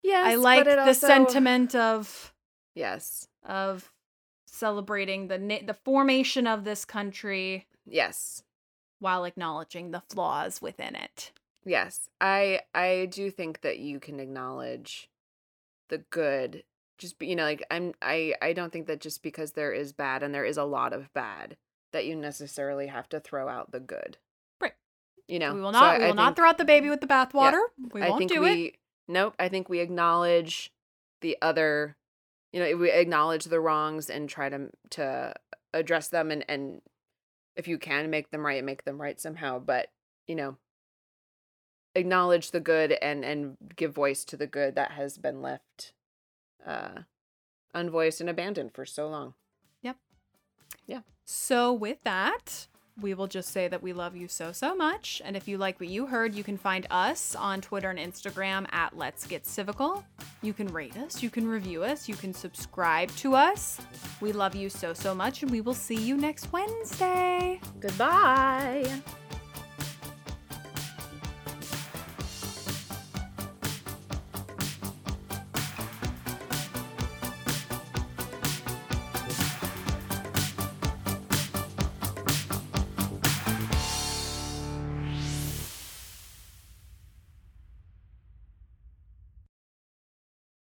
[0.02, 0.24] Yes.
[0.26, 2.32] I like the also- sentiment of
[2.74, 3.26] Yes.
[3.44, 3.90] of
[4.46, 8.42] celebrating the na- the formation of this country Yes.
[9.00, 11.32] while acknowledging the flaws within it.
[11.64, 12.08] Yes.
[12.20, 15.10] I I do think that you can acknowledge
[15.88, 16.62] the good.
[16.98, 19.92] Just be, you know, like I'm I I don't think that just because there is
[19.92, 21.56] bad and there is a lot of bad
[21.92, 24.18] that you necessarily have to throw out the good.
[24.60, 24.72] Right.
[25.28, 25.54] You know.
[25.54, 27.60] we will So not I- we will not throw out the baby with the bathwater.
[27.92, 28.76] We won't think do we it.
[29.08, 29.34] nope.
[29.38, 30.72] I think we acknowledge
[31.20, 31.96] the other.
[32.52, 35.34] You know, we acknowledge the wrongs and try to to
[35.74, 36.80] address them and and
[37.56, 39.58] if you can make them right, make them right somehow.
[39.58, 39.88] But
[40.26, 40.56] you know,
[41.94, 45.92] acknowledge the good and and give voice to the good that has been left
[46.66, 47.02] uh
[47.74, 49.34] unvoiced and abandoned for so long.
[49.82, 49.96] Yep.
[50.86, 51.00] Yeah.
[51.24, 52.66] So with that,
[53.00, 55.20] we will just say that we love you so so much.
[55.24, 58.66] And if you like what you heard, you can find us on Twitter and Instagram
[58.72, 60.04] at Let's Get Civical.
[60.42, 63.80] You can rate us, you can review us, you can subscribe to us.
[64.20, 67.60] We love you so so much, and we will see you next Wednesday.
[67.80, 69.02] Goodbye.